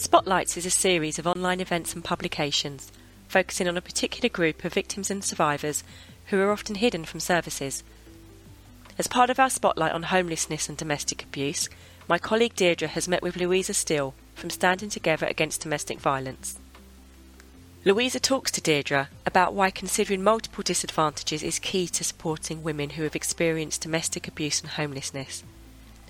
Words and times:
Spotlights 0.00 0.56
is 0.56 0.64
a 0.64 0.70
series 0.70 1.18
of 1.18 1.26
online 1.26 1.60
events 1.60 1.92
and 1.92 2.02
publications 2.02 2.90
focusing 3.28 3.68
on 3.68 3.76
a 3.76 3.82
particular 3.82 4.30
group 4.30 4.64
of 4.64 4.72
victims 4.72 5.10
and 5.10 5.22
survivors 5.22 5.84
who 6.28 6.40
are 6.40 6.50
often 6.50 6.76
hidden 6.76 7.04
from 7.04 7.20
services. 7.20 7.84
As 8.96 9.06
part 9.06 9.28
of 9.28 9.38
our 9.38 9.50
spotlight 9.50 9.92
on 9.92 10.04
homelessness 10.04 10.70
and 10.70 10.78
domestic 10.78 11.22
abuse, 11.22 11.68
my 12.08 12.16
colleague 12.16 12.54
Deirdre 12.54 12.88
has 12.88 13.08
met 13.08 13.20
with 13.20 13.36
Louisa 13.36 13.74
Steele 13.74 14.14
from 14.34 14.48
Standing 14.48 14.88
Together 14.88 15.26
Against 15.26 15.60
Domestic 15.60 16.00
Violence. 16.00 16.58
Louisa 17.84 18.18
talks 18.18 18.50
to 18.52 18.62
Deirdre 18.62 19.10
about 19.26 19.52
why 19.52 19.70
considering 19.70 20.24
multiple 20.24 20.64
disadvantages 20.64 21.42
is 21.42 21.58
key 21.58 21.86
to 21.88 22.04
supporting 22.04 22.62
women 22.62 22.90
who 22.90 23.02
have 23.02 23.14
experienced 23.14 23.82
domestic 23.82 24.26
abuse 24.26 24.62
and 24.62 24.70
homelessness, 24.70 25.44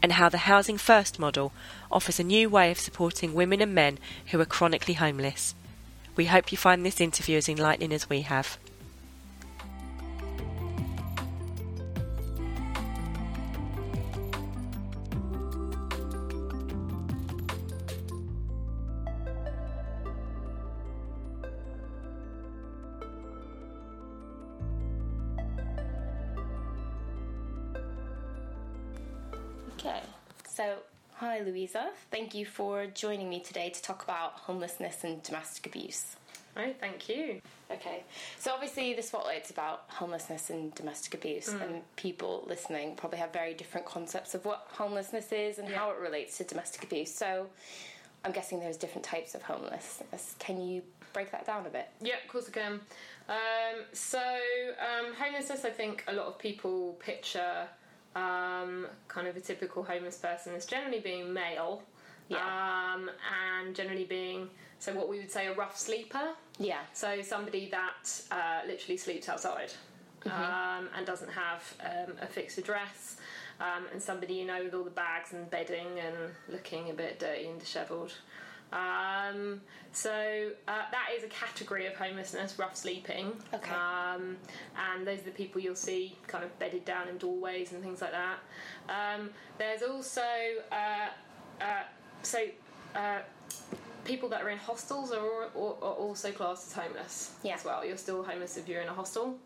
and 0.02 0.12
how 0.12 0.28
the 0.28 0.38
Housing 0.38 0.78
First 0.78 1.18
model 1.18 1.52
offers 1.90 2.18
a 2.20 2.24
new 2.24 2.48
way 2.48 2.70
of 2.70 2.78
supporting 2.78 3.34
women 3.34 3.60
and 3.60 3.74
men 3.74 3.98
who 4.30 4.40
are 4.40 4.46
chronically 4.46 4.94
homeless. 4.94 5.54
We 6.16 6.26
hope 6.26 6.52
you 6.52 6.58
find 6.58 6.84
this 6.84 7.00
interview 7.00 7.36
as 7.36 7.48
enlightening 7.48 7.92
as 7.92 8.08
we 8.08 8.22
have. 8.22 8.58
You 32.40 32.46
for 32.46 32.86
joining 32.86 33.28
me 33.28 33.38
today 33.38 33.68
to 33.68 33.82
talk 33.82 34.02
about 34.02 34.32
homelessness 34.32 35.04
and 35.04 35.22
domestic 35.22 35.66
abuse. 35.66 36.16
Oh, 36.56 36.72
thank 36.80 37.08
you. 37.08 37.40
Okay, 37.70 38.02
so 38.38 38.52
obviously 38.52 38.94
the 38.94 39.02
spotlight's 39.02 39.50
about 39.50 39.84
homelessness 39.88 40.48
and 40.50 40.74
domestic 40.74 41.14
abuse, 41.14 41.48
and 41.48 41.82
people 41.96 42.44
listening 42.48 42.96
probably 42.96 43.18
have 43.18 43.32
very 43.32 43.54
different 43.54 43.86
concepts 43.86 44.34
of 44.34 44.44
what 44.44 44.66
homelessness 44.72 45.30
is 45.32 45.58
and 45.58 45.68
how 45.68 45.90
it 45.90 45.98
relates 45.98 46.38
to 46.38 46.44
domestic 46.44 46.82
abuse. 46.82 47.14
So 47.14 47.46
I'm 48.24 48.32
guessing 48.32 48.58
there's 48.58 48.78
different 48.78 49.04
types 49.04 49.34
of 49.34 49.42
homelessness. 49.42 50.34
Can 50.38 50.66
you 50.66 50.82
break 51.12 51.30
that 51.32 51.46
down 51.46 51.66
a 51.66 51.70
bit? 51.70 51.88
Yeah, 52.00 52.14
of 52.24 52.28
course 52.32 52.48
I 52.48 52.52
can. 52.52 52.80
Um, 53.28 53.84
so, 53.92 54.18
um, 54.18 55.14
homelessness, 55.14 55.64
I 55.64 55.70
think 55.70 56.04
a 56.08 56.12
lot 56.14 56.26
of 56.26 56.38
people 56.38 56.96
picture 57.04 57.68
um, 58.16 58.86
kind 59.08 59.28
of 59.28 59.36
a 59.36 59.40
typical 59.40 59.84
homeless 59.84 60.16
person 60.16 60.54
as 60.54 60.66
generally 60.66 61.00
being 61.00 61.32
male 61.32 61.82
Yeah. 62.30 62.94
um, 62.94 63.10
and 63.58 63.74
generally 63.74 64.04
being, 64.04 64.48
so 64.78 64.94
what 64.94 65.08
we 65.08 65.18
would 65.18 65.30
say 65.30 65.48
a 65.48 65.54
rough 65.54 65.76
sleeper. 65.76 66.30
Yeah. 66.58 66.80
So, 66.92 67.22
somebody 67.22 67.68
that 67.70 68.22
uh, 68.30 68.66
literally 68.66 68.96
sleeps 68.96 69.28
outside 69.28 69.72
um, 70.26 70.88
and 70.96 71.04
doesn't 71.04 71.30
have 71.30 71.74
um, 71.80 72.14
a 72.20 72.26
fixed 72.26 72.58
address. 72.58 73.16
Um, 73.60 73.84
and 73.92 74.02
somebody 74.02 74.34
you 74.34 74.46
know 74.46 74.64
with 74.64 74.72
all 74.72 74.84
the 74.84 74.90
bags 74.90 75.34
and 75.34 75.50
bedding 75.50 75.98
and 75.98 76.16
looking 76.48 76.88
a 76.88 76.94
bit 76.94 77.18
dirty 77.18 77.46
and 77.46 77.60
dishevelled. 77.60 78.14
Um, 78.72 79.60
so 79.92 80.52
uh, 80.68 80.82
that 80.92 81.08
is 81.16 81.24
a 81.24 81.28
category 81.28 81.86
of 81.86 81.94
homelessness, 81.94 82.58
rough 82.58 82.76
sleeping. 82.76 83.32
Okay. 83.52 83.72
Um, 83.72 84.36
and 84.92 85.06
those 85.06 85.20
are 85.20 85.24
the 85.24 85.30
people 85.32 85.60
you'll 85.60 85.74
see 85.74 86.16
kind 86.26 86.44
of 86.44 86.56
bedded 86.58 86.84
down 86.84 87.08
in 87.08 87.18
doorways 87.18 87.72
and 87.72 87.82
things 87.82 88.00
like 88.00 88.12
that. 88.12 88.38
Um, 88.88 89.30
there's 89.58 89.82
also 89.82 90.22
uh, 90.70 91.08
uh, 91.60 91.82
so 92.22 92.38
uh, 92.94 93.18
people 94.04 94.28
that 94.30 94.42
are 94.42 94.50
in 94.50 94.58
hostels 94.58 95.12
are, 95.12 95.44
are, 95.44 95.48
are 95.56 95.94
also 96.06 96.32
classed 96.32 96.68
as 96.68 96.72
homeless 96.84 97.32
Yeah. 97.42 97.54
as 97.54 97.64
well. 97.64 97.84
You're 97.84 97.96
still 97.96 98.22
homeless 98.22 98.56
if 98.56 98.68
you're 98.68 98.82
in 98.82 98.88
a 98.88 98.94
hostel, 98.94 99.38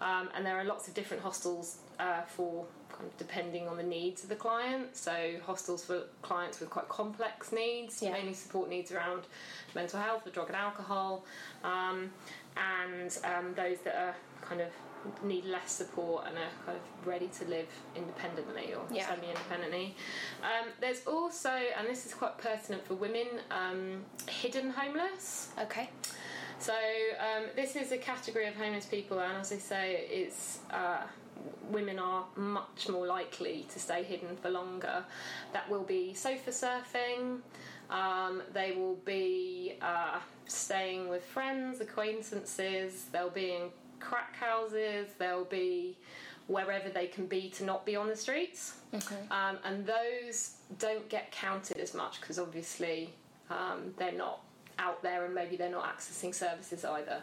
um, 0.00 0.28
and 0.34 0.44
there 0.44 0.58
are 0.58 0.64
lots 0.64 0.88
of 0.88 0.94
different 0.94 1.22
hostels 1.22 1.78
uh, 1.98 2.22
for 2.22 2.64
kind 2.90 3.04
of 3.10 3.16
depending 3.16 3.66
on 3.68 3.76
the 3.78 3.82
needs 3.82 4.22
of 4.22 4.28
the 4.28 4.36
client. 4.36 4.94
So 4.96 5.34
hostels 5.46 5.84
for 5.84 6.02
clients 6.20 6.60
with 6.60 6.68
quite 6.70 6.88
complex 6.88 7.52
needs, 7.52 8.02
Yeah. 8.02 8.12
mainly 8.12 8.34
support 8.34 8.68
needs 8.68 8.92
around 8.92 9.22
mental 9.74 9.98
health, 10.00 10.26
or 10.26 10.30
drug 10.30 10.48
and 10.48 10.56
alcohol, 10.56 11.24
um, 11.64 12.10
and 12.56 13.18
um, 13.24 13.54
those 13.54 13.78
that 13.84 13.96
are 13.96 14.14
kind 14.42 14.60
of 14.60 14.68
need 15.22 15.44
less 15.44 15.72
support 15.72 16.26
and 16.26 16.36
are 16.36 16.64
kind 16.66 16.78
of 16.78 17.06
ready 17.06 17.28
to 17.28 17.44
live 17.46 17.68
independently 17.96 18.74
or 18.74 18.82
Yeah. 18.90 19.08
semi-independently. 19.08 19.96
Um, 20.42 20.68
there's 20.80 21.06
also, 21.06 21.50
and 21.50 21.86
this 21.86 22.06
is 22.06 22.14
quite 22.14 22.38
pertinent 22.38 22.86
for 22.86 22.94
women, 22.94 23.26
um, 23.50 24.04
hidden 24.28 24.70
homeless. 24.70 25.50
Okay. 25.58 25.90
So 26.58 26.74
um, 27.18 27.46
this 27.56 27.74
is 27.74 27.90
a 27.92 27.98
category 27.98 28.46
of 28.46 28.54
homeless 28.54 28.86
people, 28.86 29.18
and 29.18 29.36
as 29.38 29.52
I 29.52 29.56
say, 29.58 30.06
it's 30.08 30.60
uh, 30.70 30.98
women 31.70 31.98
are 31.98 32.24
much 32.36 32.88
more 32.88 33.06
likely 33.06 33.66
to 33.72 33.80
stay 33.80 34.04
hidden 34.04 34.36
for 34.36 34.50
longer. 34.50 35.04
That 35.52 35.68
will 35.68 35.82
be 35.82 36.14
sofa 36.14 36.50
surfing. 36.50 37.40
Um, 37.90 38.42
they 38.52 38.72
will 38.72 38.94
be 39.04 39.74
uh, 39.82 40.20
staying 40.46 41.08
with 41.08 41.24
friends, 41.24 41.80
acquaintances. 41.80 43.06
They'll 43.12 43.28
be 43.30 43.54
in 43.56 43.62
crack 44.02 44.36
houses. 44.36 45.08
They'll 45.18 45.44
be 45.44 45.96
wherever 46.46 46.88
they 46.88 47.06
can 47.06 47.26
be 47.26 47.48
to 47.50 47.64
not 47.64 47.86
be 47.86 47.96
on 47.96 48.08
the 48.08 48.16
streets. 48.16 48.74
Um, 49.30 49.58
and 49.64 49.86
those 49.86 50.56
don't 50.78 51.08
get 51.08 51.30
counted 51.30 51.78
as 51.78 51.94
much 51.94 52.20
because 52.20 52.38
obviously 52.38 53.10
um, 53.50 53.94
they're 53.96 54.12
not 54.12 54.40
out 54.78 55.02
there 55.02 55.24
and 55.24 55.34
maybe 55.34 55.56
they're 55.56 55.70
not 55.70 55.84
accessing 55.84 56.34
services 56.34 56.84
either. 56.84 57.20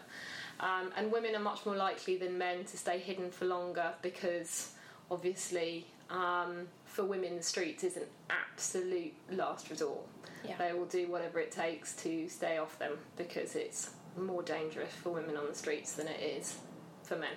Um, 0.60 0.90
and 0.96 1.10
women 1.10 1.34
are 1.34 1.40
much 1.40 1.64
more 1.64 1.76
likely 1.76 2.16
than 2.16 2.36
men 2.36 2.64
to 2.64 2.76
stay 2.76 2.98
hidden 2.98 3.30
for 3.30 3.46
longer 3.46 3.92
because 4.02 4.72
obviously 5.10 5.86
um, 6.10 6.66
for 6.84 7.04
women 7.04 7.36
the 7.36 7.42
streets 7.42 7.84
is 7.84 7.96
an 7.96 8.04
absolute 8.30 9.14
last 9.30 9.70
resort. 9.70 10.06
Yeah. 10.46 10.56
They 10.58 10.72
will 10.72 10.86
do 10.86 11.06
whatever 11.08 11.38
it 11.40 11.52
takes 11.52 11.94
to 11.96 12.28
stay 12.28 12.58
off 12.58 12.78
them 12.78 12.92
because 13.16 13.54
it's 13.54 13.90
more 14.18 14.42
dangerous 14.42 14.92
for 14.92 15.10
women 15.10 15.36
on 15.36 15.46
the 15.46 15.54
streets 15.54 15.92
than 15.92 16.08
it 16.08 16.20
is 16.20 16.56
for 17.10 17.16
men. 17.16 17.36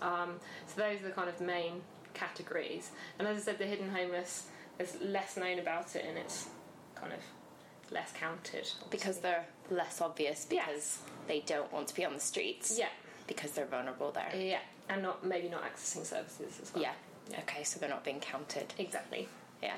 Um, 0.00 0.40
so 0.66 0.80
those 0.80 1.00
are 1.00 1.04
the 1.08 1.10
kind 1.10 1.28
of 1.28 1.40
main 1.40 1.82
categories. 2.14 2.90
And 3.18 3.28
as 3.28 3.36
I 3.36 3.40
said, 3.40 3.58
the 3.58 3.66
hidden 3.66 3.90
homeless, 3.90 4.46
there's 4.78 4.96
less 5.02 5.36
known 5.36 5.58
about 5.58 5.94
it 5.94 6.04
and 6.08 6.16
it's 6.18 6.48
kind 6.94 7.12
of 7.12 7.20
less 7.92 8.10
counted. 8.18 8.68
Because 8.90 9.18
they're 9.18 9.44
less 9.70 10.00
obvious 10.00 10.46
because 10.46 10.98
they 11.28 11.40
don't 11.40 11.70
want 11.72 11.88
to 11.88 11.94
be 11.94 12.04
on 12.04 12.14
the 12.14 12.20
streets. 12.20 12.76
Yeah, 12.78 12.88
Because 13.26 13.52
they're 13.52 13.66
vulnerable 13.66 14.10
there. 14.12 14.32
yeah, 14.34 14.60
and 14.88 15.02
not 15.02 15.24
maybe 15.24 15.48
not 15.48 15.62
accessing 15.62 16.04
services 16.06 16.58
as 16.62 16.72
well. 16.74 16.82
Yeah. 16.82 17.38
Okay, 17.40 17.62
so 17.64 17.78
they're 17.78 17.88
not 17.88 18.02
being 18.04 18.20
counted. 18.20 18.72
exactly. 18.78 19.28
Yeah. 19.62 19.74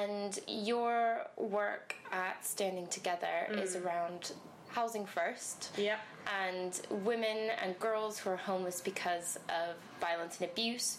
And 0.00 0.38
your 0.46 1.22
work 1.36 1.94
at 2.12 2.44
Standing 2.44 2.86
Together 2.88 3.48
is 3.52 3.74
around 3.74 4.32
housing 4.72 5.06
first 5.06 5.70
Yeah, 5.76 5.96
and 6.42 6.80
women 7.04 7.50
and 7.62 7.78
girls 7.78 8.18
who 8.18 8.30
are 8.30 8.36
homeless 8.36 8.80
because 8.80 9.38
of 9.48 9.76
violence 10.00 10.40
and 10.40 10.50
abuse 10.50 10.98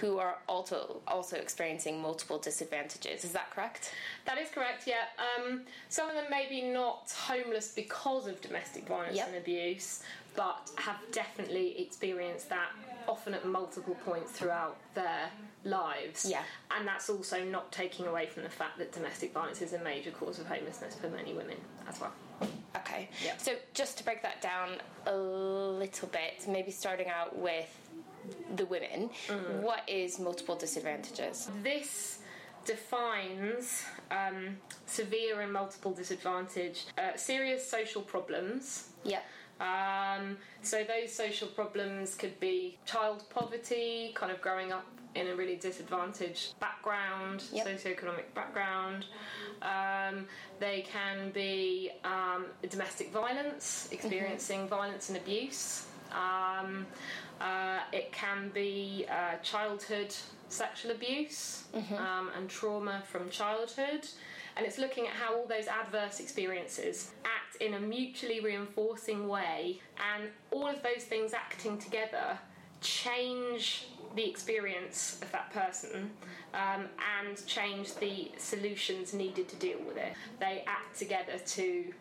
who 0.00 0.18
are 0.18 0.38
also 0.48 1.00
also 1.06 1.36
experiencing 1.36 2.00
multiple 2.00 2.38
disadvantages. 2.38 3.24
Is 3.24 3.32
that 3.32 3.50
correct? 3.50 3.92
that 4.24 4.38
is 4.38 4.48
correct. 4.50 4.86
Yeah, 4.86 5.04
um, 5.18 5.62
some 5.88 6.08
of 6.08 6.14
them 6.14 6.24
maybe 6.30 6.62
not 6.62 7.12
homeless 7.26 7.72
because 7.74 8.26
of 8.26 8.40
domestic 8.40 8.86
violence 8.86 9.16
Yep. 9.16 9.28
and 9.28 9.36
abuse, 9.36 10.02
but 10.34 10.70
have 10.76 10.96
definitely 11.12 11.80
experienced 11.80 12.48
that 12.48 12.70
often 13.08 13.34
at 13.34 13.44
multiple 13.46 13.96
points 14.04 14.30
throughout 14.32 14.76
their 14.94 15.28
lives. 15.64 16.26
Yeah. 16.28 16.42
and 16.76 16.86
that's 16.86 17.08
also 17.10 17.44
not 17.44 17.70
taking 17.70 18.06
away 18.06 18.26
from 18.26 18.42
the 18.42 18.48
fact 18.48 18.78
that 18.78 18.92
domestic 18.92 19.32
violence 19.32 19.60
is 19.62 19.72
a 19.74 19.78
major 19.80 20.10
cause 20.10 20.38
of 20.40 20.46
homelessness 20.46 20.94
for 20.96 21.08
many 21.08 21.34
women 21.34 21.58
as 21.88 22.00
well. 22.00 22.12
Okay. 22.92 23.08
Yeah. 23.24 23.36
So 23.38 23.52
just 23.74 23.98
to 23.98 24.04
break 24.04 24.22
that 24.22 24.40
down 24.42 24.78
a 25.06 25.16
little 25.16 26.08
bit, 26.08 26.46
maybe 26.48 26.70
starting 26.70 27.08
out 27.08 27.36
with 27.36 27.78
the 28.56 28.66
women, 28.66 29.10
what 29.60 29.82
is 29.88 30.18
multiple 30.18 30.56
disadvantages? 30.56 31.50
This 31.62 32.18
defines 32.64 33.84
um, 34.10 34.56
severe 34.86 35.40
and 35.40 35.52
multiple 35.52 35.92
disadvantage, 35.92 36.86
uh, 36.98 37.16
serious 37.16 37.68
social 37.68 38.02
problems. 38.02 38.90
Yep. 39.04 39.24
Um, 39.60 40.38
so 40.62 40.84
those 40.84 41.12
social 41.12 41.48
problems 41.48 42.14
could 42.14 42.38
be 42.40 42.78
child 42.84 43.24
poverty, 43.30 44.12
kind 44.14 44.32
of 44.32 44.40
growing 44.40 44.72
up 44.72 44.86
in 45.14 45.26
a 45.28 45.34
really 45.36 45.56
disadvantaged 45.56 46.58
background, 46.60 47.44
Yep. 47.52 47.66
socioeconomic 47.66 48.32
background. 48.34 49.06
Um, 49.62 50.26
they 50.58 50.82
can 50.90 51.30
be 51.30 51.90
um, 52.04 52.46
domestic 52.68 53.12
violence, 53.12 53.88
experiencing 53.92 54.68
violence 54.68 55.08
and 55.08 55.18
abuse. 55.18 55.86
Um, 56.12 56.86
uh, 57.40 57.80
it 57.92 58.12
can 58.12 58.50
be 58.54 59.06
uh, 59.10 59.36
childhood 59.42 60.14
sexual 60.48 60.90
abuse 60.92 61.64
um, 61.96 62.30
and 62.36 62.48
trauma 62.48 63.02
from 63.06 63.30
childhood. 63.30 64.06
and 64.56 64.66
it's 64.66 64.76
looking 64.78 65.06
at 65.06 65.14
how 65.14 65.34
all 65.34 65.46
those 65.46 65.66
adverse 65.66 66.20
experiences 66.20 67.12
act 67.24 67.56
in 67.62 67.72
a 67.74 67.80
mutually 67.80 68.40
reinforcing 68.40 69.26
way, 69.26 69.80
and 70.12 70.28
all 70.50 70.66
of 70.68 70.82
those 70.82 71.04
things 71.04 71.32
acting 71.32 71.78
together 71.78 72.38
change 72.82 73.86
the 74.14 74.28
experience 74.28 75.18
of 75.22 75.32
that 75.32 75.52
person 75.52 76.10
um, 76.52 76.86
and 77.20 77.44
change 77.46 77.94
the 77.96 78.30
solutions 78.36 79.14
needed 79.14 79.48
to 79.48 79.56
deal 79.56 79.78
with 79.86 79.96
it. 79.96 80.12
They 80.38 80.64
act 80.66 80.98
together 80.98 81.38
to 81.46 81.92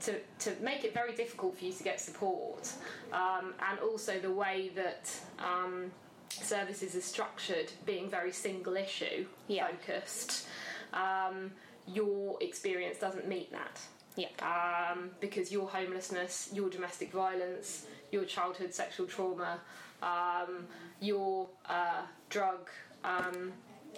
to, 0.00 0.18
to 0.38 0.56
make 0.62 0.84
it 0.84 0.94
very 0.94 1.14
difficult 1.14 1.58
for 1.58 1.64
you 1.66 1.72
to 1.74 1.82
get 1.82 2.00
support, 2.00 2.72
um, 3.12 3.52
and 3.68 3.78
also 3.80 4.18
the 4.18 4.32
way 4.32 4.70
that 4.74 5.14
um, 5.38 5.90
services 6.30 6.96
are 6.96 7.02
structured 7.02 7.70
being 7.84 8.08
very 8.08 8.32
single 8.32 8.76
issue 8.76 9.26
Yeah. 9.46 9.68
focused, 9.68 10.46
um, 10.94 11.52
your 11.86 12.38
experience 12.40 12.98
doesn't 12.98 13.28
meet 13.28 13.52
that. 13.52 13.78
Yeah. 14.20 14.90
Um, 14.92 15.10
because 15.20 15.50
your 15.50 15.68
homelessness, 15.68 16.50
your 16.52 16.68
domestic 16.68 17.12
violence, 17.12 17.86
your 18.12 18.24
childhood 18.24 18.74
sexual 18.74 19.06
trauma, 19.06 19.60
um, 20.02 20.66
your 21.00 21.48
uh, 21.68 22.02
drug 22.28 22.68
um, 23.04 23.52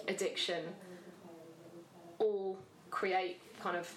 addiction 0.07 0.63
all 2.19 2.57
create 2.89 3.39
kind 3.59 3.75
of 3.77 3.91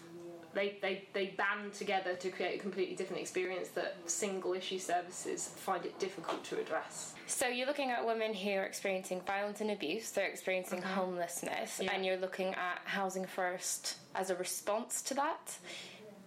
they, 0.55 0.79
they, 0.81 1.07
they 1.13 1.27
band 1.37 1.75
together 1.75 2.15
to 2.15 2.31
create 2.31 2.59
a 2.59 2.63
completely 2.63 2.97
different 2.97 3.21
experience 3.21 3.69
that 3.69 3.95
single 4.07 4.55
issue 4.55 4.79
services 4.79 5.49
find 5.49 5.85
it 5.85 5.99
difficult 5.99 6.43
to 6.45 6.59
address. 6.59 7.15
So 7.27 7.47
you're 7.47 7.67
looking 7.67 7.91
at 7.91 8.05
women 8.07 8.33
who 8.33 8.53
are 8.53 8.65
experiencing 8.65 9.21
violence 9.27 9.61
and 9.61 9.71
abuse, 9.71 10.11
they're 10.13 10.29
experiencing 10.29 10.81
homelessness, 10.81 11.79
Yeah. 11.83 11.93
and 11.93 12.07
you're 12.07 12.17
looking 12.17 12.55
at 12.55 12.81
Housing 12.85 13.27
First 13.27 13.97
as 14.15 14.31
a 14.31 14.37
response 14.37 15.03
to 15.03 15.15
that. 15.15 15.59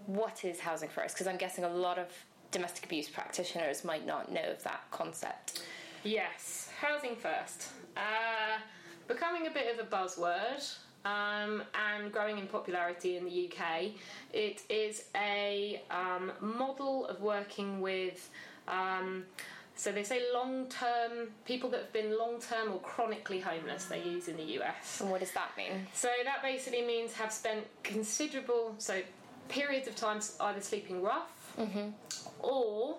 What 0.09 0.43
is 0.43 0.59
Housing 0.59 0.89
First? 0.89 1.13
Because 1.13 1.27
I'm 1.27 1.37
guessing 1.37 1.65
a 1.65 1.69
lot 1.69 1.99
of 1.99 2.07
domestic 2.49 2.85
abuse 2.85 3.07
practitioners 3.07 3.83
might 3.83 4.07
not 4.07 4.31
know 4.31 4.41
of 4.49 4.63
that 4.63 4.81
concept. 4.89 5.61
Yes, 6.03 6.71
housing 6.81 7.15
first. 7.15 7.67
Uh, 7.95 8.57
becoming 9.07 9.45
a 9.45 9.51
bit 9.51 9.71
of 9.71 9.85
a 9.85 9.87
buzzword 9.87 10.77
um, 11.05 11.61
and 11.91 12.11
growing 12.11 12.39
in 12.39 12.47
popularity 12.47 13.17
in 13.17 13.25
the 13.25 13.51
UK. 13.51 13.91
It 14.33 14.63
is 14.67 15.03
a 15.15 15.83
um, 15.91 16.31
model 16.41 17.05
of 17.05 17.21
working 17.21 17.79
with. 17.79 18.31
Um, 18.67 19.25
so 19.75 19.91
they 19.91 20.03
say 20.03 20.23
long 20.33 20.69
term 20.69 21.29
people 21.45 21.69
that 21.69 21.81
have 21.81 21.93
been 21.93 22.17
long 22.17 22.41
term 22.41 22.73
or 22.73 22.79
chronically 22.79 23.41
homeless. 23.41 23.85
They 23.85 24.01
use 24.01 24.27
in 24.27 24.37
the 24.37 24.59
US. 24.59 25.01
And 25.01 25.11
what 25.11 25.19
does 25.19 25.33
that 25.33 25.51
mean? 25.55 25.85
So 25.93 26.09
that 26.23 26.41
basically 26.41 26.81
means 26.81 27.13
have 27.13 27.31
spent 27.31 27.67
considerable 27.83 28.73
so 28.79 29.01
periods 29.49 29.87
of 29.87 29.95
time 29.95 30.19
either 30.41 30.61
sleeping 30.61 31.01
rough 31.01 31.53
or 32.39 32.97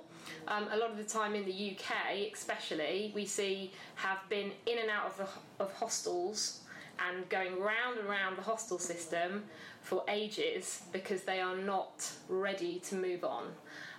um, 0.49 0.67
a 0.73 0.77
lot 0.77 0.91
of 0.91 0.99
the 0.99 1.05
time 1.05 1.35
in 1.35 1.45
the 1.45 1.71
UK, 1.73 2.33
especially, 2.33 3.13
we 3.15 3.25
see 3.25 3.73
have 3.95 4.19
been 4.29 4.51
in 4.67 4.79
and 4.79 4.91
out 4.91 5.07
of 5.07 5.17
the 5.17 5.29
of 5.65 5.73
hostels 5.73 6.61
and 7.09 7.27
going 7.31 7.59
round 7.59 7.99
and 7.99 8.09
round 8.09 8.37
the 8.37 8.43
hostel 8.43 8.79
system 8.79 9.45
for 9.81 10.05
ages 10.09 10.83
because 10.93 11.23
they 11.23 11.41
are 11.41 11.57
not 11.57 12.11
ready 12.29 12.79
to 12.81 12.95
move 12.95 13.25
on. 13.25 13.45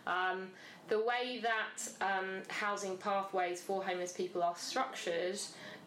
Um, 0.06 0.50
the 0.88 1.00
way 1.00 1.42
that 1.42 1.90
um, 2.02 2.42
housing 2.50 2.98
pathways 2.98 3.62
for 3.62 3.84
homeless 3.84 4.12
people 4.12 4.44
are 4.44 4.56
structured 4.56 5.40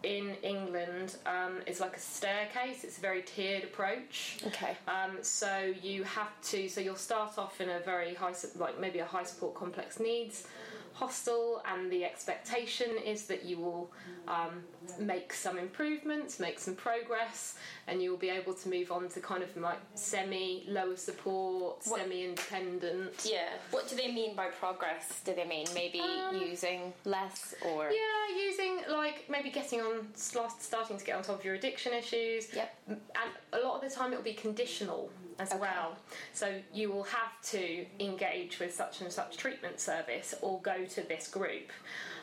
in 0.04 0.36
England 0.42 1.16
um, 1.26 1.60
is 1.66 1.80
like 1.80 1.96
a 1.96 2.00
staircase. 2.00 2.84
It's 2.84 2.98
a 2.98 3.00
very 3.00 3.22
tiered 3.22 3.64
approach. 3.64 4.38
Okay. 4.46 4.76
Um, 4.86 5.18
so 5.22 5.72
you 5.82 6.04
have 6.04 6.40
to. 6.50 6.68
So 6.68 6.80
you'll 6.80 6.96
start 6.96 7.38
off 7.38 7.60
in 7.60 7.68
a 7.70 7.80
very 7.80 8.14
high, 8.14 8.34
like 8.56 8.78
maybe 8.78 8.98
a 9.00 9.04
high 9.04 9.24
support 9.24 9.54
complex 9.54 9.98
needs 9.98 10.46
hostel, 10.94 11.62
and 11.70 11.90
the 11.90 12.04
expectation 12.04 12.90
is 13.04 13.26
that 13.26 13.44
you 13.44 13.58
will 13.58 13.90
um, 14.28 14.62
make 14.98 15.32
some 15.32 15.58
improvements, 15.58 16.40
make 16.40 16.58
some 16.58 16.74
progress, 16.74 17.56
and 17.88 18.00
you 18.02 18.10
will 18.10 18.16
be 18.18 18.30
able 18.30 18.54
to 18.54 18.68
move 18.68 18.90
on 18.90 19.08
to 19.10 19.20
kind 19.20 19.42
of 19.42 19.54
like 19.56 19.78
semi 19.94 20.64
lower 20.68 20.96
support, 20.96 21.82
semi 21.82 22.24
independent. 22.24 23.12
Yeah. 23.24 23.48
What 23.70 23.88
do 23.88 23.96
they 23.96 24.10
mean 24.12 24.34
by 24.36 24.46
progress? 24.48 25.20
Do 25.24 25.34
they 25.34 25.44
mean 25.44 25.66
maybe 25.74 26.00
Um, 26.00 26.36
using 26.36 26.92
less 27.04 27.54
or? 27.66 27.90
Yeah, 27.90 28.36
using 28.48 28.78
like 28.88 29.24
maybe 29.28 29.50
getting 29.50 29.80
on, 29.80 30.08
starting 30.14 30.96
to 30.96 31.04
get 31.04 31.16
on 31.16 31.22
top 31.22 31.40
of 31.40 31.44
your 31.44 31.54
addiction 31.54 31.92
issues. 31.92 32.54
Yep. 32.54 32.74
and 32.88 32.98
a 33.52 33.58
lot 33.66 33.82
of 33.82 33.88
the 33.88 33.94
time 33.94 34.12
it 34.12 34.16
will 34.16 34.22
be 34.22 34.34
conditional 34.34 35.10
as 35.38 35.50
Okay. 35.52 35.60
well. 35.60 35.96
So 36.32 36.60
you 36.72 36.90
will 36.92 37.04
have 37.04 37.40
to 37.50 37.86
engage 38.00 38.58
with 38.58 38.74
such 38.74 39.00
and 39.00 39.12
such 39.12 39.36
treatment 39.36 39.80
service 39.80 40.34
or 40.42 40.60
go 40.62 40.84
to 40.84 41.00
this 41.02 41.28
group. 41.28 41.70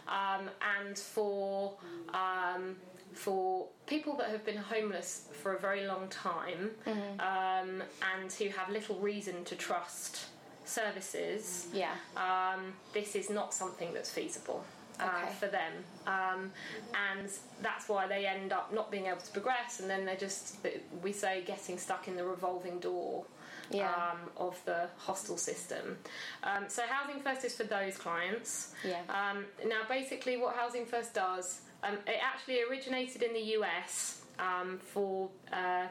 Um, 0.08 0.50
and 0.80 0.98
for 0.98 1.74
um, 2.14 2.78
for 3.14 3.68
people 3.88 4.16
that 4.16 4.30
have 4.30 4.46
been 4.46 4.56
homeless 4.58 5.28
for 5.34 5.54
a 5.54 5.60
very 5.60 5.86
long 5.86 6.08
time 6.10 6.72
um, 7.20 7.84
and 8.16 8.32
who 8.40 8.48
have 8.50 8.70
little 8.70 8.96
reason 9.00 9.44
to 9.46 9.56
trust 9.56 10.28
services, 10.64 11.68
Yeah. 11.74 11.94
um, 12.16 12.74
this 12.94 13.16
is 13.16 13.30
not 13.30 13.54
something 13.54 13.94
that's 13.94 14.10
feasible 14.10 14.64
uh, 15.02 15.06
Okay. 15.06 15.34
for 15.40 15.48
them. 15.48 15.74
Um, 16.08 16.52
and 16.94 17.30
that's 17.62 17.90
why 17.90 18.08
they 18.08 18.26
end 18.26 18.54
up 18.54 18.74
not 18.74 18.92
being 18.92 19.08
able 19.08 19.22
to 19.22 19.32
progress, 19.32 19.80
and 19.80 19.90
then 19.90 20.06
they're 20.06 20.16
just, 20.16 20.58
we 21.02 21.12
say, 21.12 21.44
getting 21.46 21.78
stuck 21.78 22.08
in 22.08 22.16
the 22.16 22.24
revolving 22.26 22.80
door. 22.80 23.26
Yeah. 23.74 23.90
Um, 23.90 24.18
of 24.36 24.60
the 24.66 24.90
hostel 24.98 25.38
system. 25.38 25.98
Um, 26.44 26.66
so, 26.68 26.82
Housing 26.90 27.22
First 27.22 27.46
is 27.46 27.56
for 27.56 27.64
those 27.64 27.96
clients. 27.96 28.74
Yeah. 28.84 29.00
Um, 29.08 29.46
now, 29.66 29.84
basically, 29.88 30.36
what 30.36 30.58
Housing 30.58 30.86
First 30.86 31.14
does, 31.14 31.62
um, 31.82 31.96
it 32.06 32.20
actually 32.22 32.64
originated 32.64 33.24
in 33.24 33.32
the 33.34 33.40
US 33.60 34.24
um, 34.40 34.78
for 34.78 35.30
uh, 35.54 35.86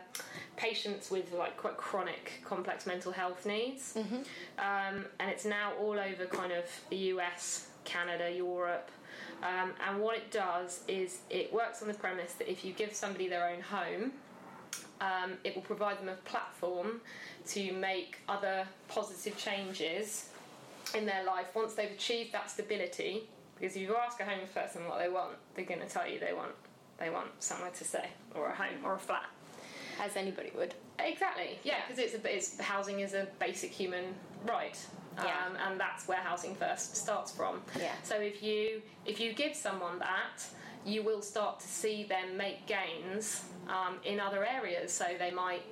patients 0.56 1.10
with 1.10 1.32
like 1.32 1.56
quite 1.56 1.78
chronic, 1.78 2.42
complex 2.44 2.86
mental 2.86 3.12
health 3.12 3.46
needs, 3.46 3.96
um, 3.96 5.06
and 5.18 5.30
it's 5.30 5.46
now 5.46 5.72
all 5.80 5.98
over 5.98 6.26
kind 6.26 6.52
of 6.52 6.64
the 6.90 6.96
US, 7.14 7.68
Canada, 7.84 8.30
Europe. 8.30 8.90
Um, 9.42 9.72
and 9.88 10.00
what 10.00 10.16
it 10.16 10.30
does 10.30 10.80
is 10.86 11.20
it 11.30 11.52
works 11.52 11.82
on 11.82 11.88
the 11.88 11.94
premise 11.94 12.34
that 12.34 12.50
if 12.50 12.64
you 12.64 12.72
give 12.72 12.94
somebody 12.94 13.28
their 13.28 13.48
own 13.48 13.60
home, 13.60 14.12
um, 15.00 15.32
it 15.44 15.54
will 15.54 15.62
provide 15.62 15.98
them 15.98 16.08
a 16.08 16.14
platform 16.28 17.00
to 17.48 17.72
make 17.72 18.18
other 18.28 18.66
positive 18.88 19.36
changes 19.38 20.28
in 20.94 21.06
their 21.06 21.24
life 21.24 21.46
once 21.54 21.74
they've 21.74 21.90
achieved 21.90 22.32
that 22.32 22.50
stability. 22.50 23.22
Because 23.58 23.76
if 23.76 23.82
you 23.82 23.96
ask 23.96 24.20
a 24.20 24.24
homeless 24.24 24.50
person 24.50 24.86
what 24.86 24.98
they 24.98 25.08
want, 25.08 25.32
they're 25.54 25.64
going 25.64 25.80
to 25.80 25.88
tell 25.88 26.08
you 26.08 26.18
they 26.18 26.32
want 26.32 26.52
they 26.98 27.08
want 27.08 27.28
somewhere 27.42 27.70
to 27.70 27.84
stay 27.84 28.08
or 28.34 28.48
a 28.48 28.54
home 28.54 28.84
or 28.84 28.94
a 28.94 28.98
flat. 28.98 29.24
As 29.98 30.16
anybody 30.16 30.50
would. 30.54 30.74
Exactly, 30.98 31.58
yeah, 31.62 31.76
because 31.86 31.98
it's, 32.02 32.14
a, 32.14 32.34
it's 32.34 32.60
housing 32.60 33.00
is 33.00 33.14
a 33.14 33.26
basic 33.38 33.70
human 33.70 34.14
right, 34.46 34.78
um, 35.26 35.56
and 35.66 35.80
that's 35.80 36.06
where 36.08 36.18
housing 36.18 36.54
first 36.54 36.96
starts 36.96 37.30
from. 37.32 37.62
Yeah. 37.78 37.92
So 38.02 38.16
if 38.16 38.42
you 38.42 38.82
if 39.06 39.20
you 39.20 39.32
give 39.32 39.54
someone 39.54 39.98
that, 39.98 40.44
you 40.84 41.02
will 41.02 41.22
start 41.22 41.60
to 41.60 41.66
see 41.66 42.04
them 42.04 42.36
make 42.36 42.66
gains 42.66 43.44
um, 43.68 43.96
in 44.04 44.18
other 44.20 44.44
areas. 44.44 44.92
So 44.92 45.04
they 45.18 45.30
might. 45.30 45.62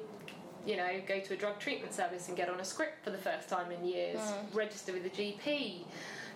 You 0.67 0.77
know, 0.77 1.01
go 1.07 1.19
to 1.19 1.33
a 1.33 1.37
drug 1.37 1.59
treatment 1.61 1.95
service 1.95 2.29
and 2.29 2.37
get 2.37 2.51
on 2.51 2.61
a 2.61 2.65
script 2.65 3.03
for 3.03 3.09
the 3.09 3.17
first 3.17 3.49
time 3.49 3.71
in 3.71 3.87
years. 3.87 4.19
Register 4.53 4.93
with 4.93 5.07
a 5.07 5.09
GP. 5.09 5.85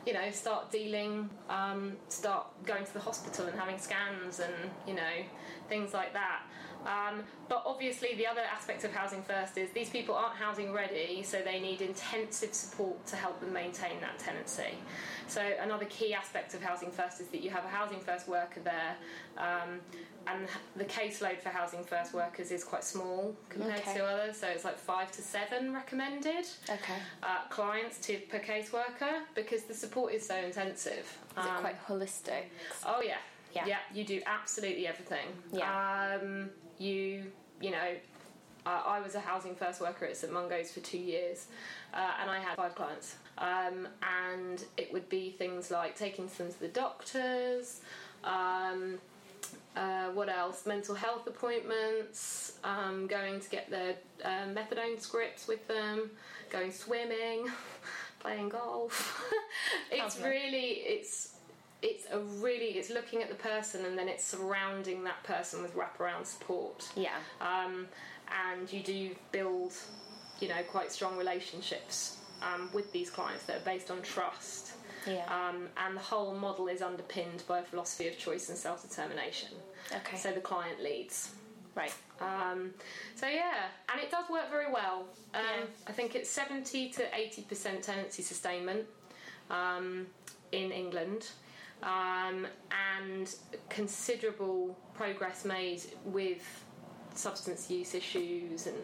You 0.06 0.14
know, 0.14 0.30
start 0.32 0.72
dealing, 0.72 1.30
um, 1.48 1.92
start 2.08 2.46
going 2.64 2.84
to 2.84 2.92
the 2.92 2.98
hospital 3.00 3.46
and 3.46 3.58
having 3.58 3.78
scans 3.78 4.40
and 4.40 4.52
you 4.86 4.94
know 4.94 5.22
things 5.68 5.94
like 5.94 6.12
that. 6.12 6.42
Um, 6.84 7.22
but 7.48 7.62
obviously, 7.64 8.16
the 8.16 8.26
other 8.26 8.40
aspect 8.40 8.82
of 8.82 8.90
Housing 8.92 9.22
First 9.22 9.56
is 9.56 9.70
these 9.70 9.88
people 9.90 10.16
aren't 10.16 10.34
housing 10.34 10.72
ready, 10.72 11.22
so 11.22 11.40
they 11.40 11.60
need 11.60 11.80
intensive 11.80 12.52
support 12.52 13.06
to 13.06 13.14
help 13.14 13.38
them 13.40 13.52
maintain 13.52 14.00
that 14.00 14.18
tenancy. 14.18 14.74
So, 15.28 15.40
another 15.60 15.84
key 15.84 16.12
aspect 16.12 16.54
of 16.54 16.62
Housing 16.62 16.90
First 16.90 17.20
is 17.20 17.28
that 17.28 17.40
you 17.40 17.50
have 17.50 17.64
a 17.64 17.68
Housing 17.68 18.00
First 18.00 18.26
worker 18.26 18.58
there, 18.64 18.96
um, 19.38 19.78
and 20.26 20.48
the 20.74 20.84
caseload 20.84 21.38
for 21.40 21.50
Housing 21.50 21.84
First 21.84 22.12
workers 22.14 22.50
is 22.50 22.64
quite 22.64 22.82
small 22.82 23.32
compared 23.48 23.78
Okay. 23.80 23.94
to 23.98 24.04
others, 24.04 24.36
so 24.38 24.48
it's 24.48 24.64
like 24.64 24.76
five 24.78 25.12
to 25.12 25.22
seven 25.22 25.72
recommended 25.72 26.46
Okay. 26.68 26.98
uh, 27.22 27.44
clients 27.48 27.98
to 28.06 28.18
per 28.28 28.40
caseworker 28.40 29.22
because 29.36 29.62
the 29.64 29.74
support 29.74 29.91
is 29.96 30.26
so 30.26 30.34
intensive. 30.36 31.04
Is 31.38 31.44
it 31.44 31.50
Um, 31.50 31.60
quite 31.60 31.86
holistic? 31.86 32.44
Oh 32.86 33.00
yeah. 33.02 33.18
Yeah. 33.54 33.78
you 33.92 34.04
do 34.04 34.22
absolutely 34.26 34.86
everything. 34.86 35.26
Yeah. 35.52 36.18
Um, 36.22 36.50
you, 36.78 37.30
you 37.60 37.70
know, 37.70 37.94
uh, 38.64 38.82
I 38.86 39.00
was 39.00 39.14
a 39.14 39.20
housing 39.20 39.54
first 39.54 39.80
worker 39.80 40.06
at 40.06 40.16
St 40.16 40.32
Mungo's 40.32 40.70
for 40.72 40.80
two 40.80 40.98
years, 40.98 41.46
uh, 41.92 42.12
and 42.20 42.30
I 42.30 42.38
had 42.38 42.56
five 42.56 42.74
clients. 42.74 43.16
Um, 43.38 43.88
and 44.30 44.64
it 44.76 44.92
would 44.92 45.08
be 45.08 45.30
things 45.32 45.70
like 45.70 45.96
taking 45.98 46.28
them 46.28 46.50
to 46.50 46.60
the 46.60 46.68
doctors, 46.68 47.80
um, 48.24 48.98
uh, 49.76 50.08
what 50.10 50.28
else? 50.28 50.64
Mental 50.66 50.94
health 50.94 51.26
appointments, 51.26 52.58
um, 52.64 53.06
going 53.06 53.40
to 53.40 53.48
get 53.50 53.68
their 53.70 53.94
uh, 54.24 54.46
methadone 54.54 55.00
scripts 55.00 55.48
with 55.48 55.66
them, 55.68 56.10
going 56.50 56.70
swimming, 56.72 57.48
playing 58.22 58.48
golf. 58.48 59.22
it's 59.90 60.16
Lovely. 60.16 60.30
really 60.30 60.70
it's 60.86 61.34
it's 61.82 62.06
a 62.12 62.18
really 62.18 62.78
it's 62.78 62.90
looking 62.90 63.22
at 63.22 63.28
the 63.28 63.34
person 63.34 63.84
and 63.84 63.98
then 63.98 64.08
it's 64.08 64.24
surrounding 64.24 65.02
that 65.04 65.22
person 65.24 65.62
with 65.62 65.74
wraparound 65.76 66.26
support. 66.26 66.88
Yeah. 66.96 67.16
Um, 67.40 67.88
and 68.50 68.72
you 68.72 68.82
do 68.82 69.10
build, 69.32 69.74
you 70.40 70.48
know, 70.48 70.62
quite 70.70 70.92
strong 70.92 71.18
relationships 71.18 72.18
um, 72.40 72.70
with 72.72 72.92
these 72.92 73.10
clients 73.10 73.44
that 73.44 73.56
are 73.56 73.64
based 73.64 73.90
on 73.90 74.00
trust. 74.02 74.72
Yeah. 75.06 75.24
Um, 75.26 75.68
and 75.84 75.96
the 75.96 76.00
whole 76.00 76.34
model 76.34 76.68
is 76.68 76.80
underpinned 76.80 77.42
by 77.48 77.58
a 77.58 77.62
philosophy 77.62 78.06
of 78.06 78.16
choice 78.16 78.48
and 78.48 78.56
self 78.56 78.88
determination. 78.88 79.48
Okay. 79.92 80.16
So 80.16 80.30
the 80.30 80.40
client 80.40 80.80
leads. 80.80 81.34
Right. 81.74 81.94
Um, 82.20 82.70
so 83.16 83.26
yeah, 83.26 83.66
and 83.92 84.00
it 84.00 84.10
does 84.10 84.28
work 84.30 84.50
very 84.50 84.70
well. 84.70 85.06
Um, 85.34 85.42
Yeah. 85.44 85.64
I 85.86 85.92
think 85.92 86.14
it's 86.14 86.30
seventy 86.30 86.88
to 86.90 87.02
eighty 87.16 87.42
percent 87.42 87.82
tenancy 87.82 88.22
sustainment 88.22 88.86
um, 89.50 90.06
in 90.52 90.70
England, 90.72 91.30
um, 91.82 92.46
and 92.96 93.34
considerable 93.68 94.76
progress 94.94 95.44
made 95.44 95.82
with 96.04 96.64
substance 97.14 97.70
use 97.70 97.94
issues 97.94 98.66
and 98.66 98.76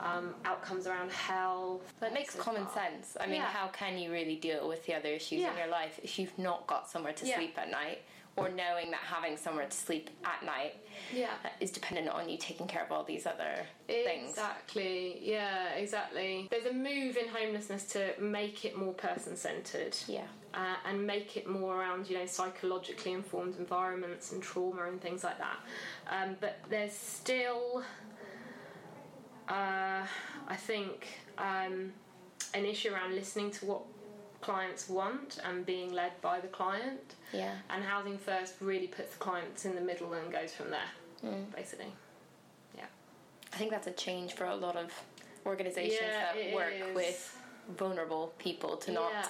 um, 0.00 0.34
outcomes 0.46 0.86
around 0.86 1.10
health. 1.12 1.92
That 2.00 2.14
makes 2.14 2.34
common 2.34 2.64
well. 2.64 2.72
sense. 2.74 3.16
I 3.20 3.26
mean, 3.26 3.36
Yeah. 3.36 3.46
how 3.50 3.68
can 3.68 3.98
you 3.98 4.10
really 4.10 4.36
deal 4.36 4.66
with 4.66 4.86
the 4.86 4.94
other 4.94 5.10
issues 5.10 5.40
Yeah. 5.40 5.52
in 5.52 5.58
your 5.58 5.66
life 5.66 6.00
if 6.02 6.18
you've 6.18 6.38
not 6.38 6.66
got 6.66 6.88
somewhere 6.88 7.12
to 7.12 7.26
Yeah. 7.26 7.36
sleep 7.36 7.58
at 7.58 7.70
night, 7.70 8.02
or 8.40 8.48
knowing 8.48 8.90
that 8.90 9.00
having 9.00 9.36
somewhere 9.36 9.66
to 9.66 9.76
sleep 9.76 10.08
at 10.24 10.42
night 10.44 10.74
Yeah. 11.12 11.34
is 11.60 11.70
dependent 11.70 12.08
on 12.08 12.28
you 12.28 12.38
taking 12.38 12.66
care 12.66 12.82
of 12.82 12.90
all 12.90 13.04
these 13.04 13.26
other 13.26 13.66
things? 13.86 14.30
Exactly. 14.30 15.18
Yeah, 15.22 15.74
exactly. 15.74 16.48
There's 16.50 16.64
a 16.66 16.72
move 16.72 17.16
in 17.16 17.28
homelessness 17.28 17.84
to 17.92 18.14
make 18.18 18.64
it 18.64 18.76
more 18.76 18.94
person 18.94 19.36
centered. 19.36 19.96
Yeah. 20.08 20.24
Uh, 20.54 20.74
and 20.86 21.06
make 21.06 21.36
it 21.36 21.46
more 21.46 21.76
around, 21.80 22.08
you 22.10 22.18
know, 22.18 22.26
psychologically 22.26 23.12
informed 23.12 23.56
environments 23.58 24.32
and 24.32 24.42
trauma 24.42 24.84
and 24.88 25.00
things 25.00 25.22
like 25.22 25.38
that. 25.38 25.58
Um, 26.10 26.36
but 26.40 26.58
there's 26.68 26.92
still, 26.92 27.84
uh, 29.48 30.04
I 30.48 30.56
think, 30.56 31.06
um, 31.38 31.92
an 32.54 32.64
issue 32.64 32.92
around 32.92 33.14
listening 33.14 33.50
to 33.52 33.66
what 33.66 33.82
clients 34.40 34.88
want 34.88 35.38
and 35.44 35.66
being 35.66 35.92
led 35.92 36.12
by 36.22 36.40
the 36.40 36.48
client. 36.48 37.14
Yeah. 37.32 37.54
And 37.68 37.84
Housing 37.84 38.18
First 38.18 38.54
really 38.60 38.86
puts 38.86 39.12
the 39.12 39.18
clients 39.18 39.64
in 39.64 39.74
the 39.74 39.80
middle 39.80 40.12
and 40.14 40.32
goes 40.32 40.52
from 40.52 40.70
there, 40.70 40.90
Mm. 41.24 41.54
basically. 41.54 41.92
Yeah. 42.76 42.86
I 43.52 43.56
think 43.56 43.70
that's 43.70 43.86
a 43.86 43.92
change 43.92 44.32
for 44.34 44.44
a 44.46 44.56
lot 44.56 44.76
of 44.76 44.90
organizations 45.46 46.00
Yeah, 46.02 46.32
that 46.34 46.54
work 46.54 46.72
is. 46.72 46.94
with 46.94 47.36
vulnerable 47.76 48.32
people 48.38 48.76
to 48.78 48.92
not 48.92 49.12
Yeah. 49.12 49.28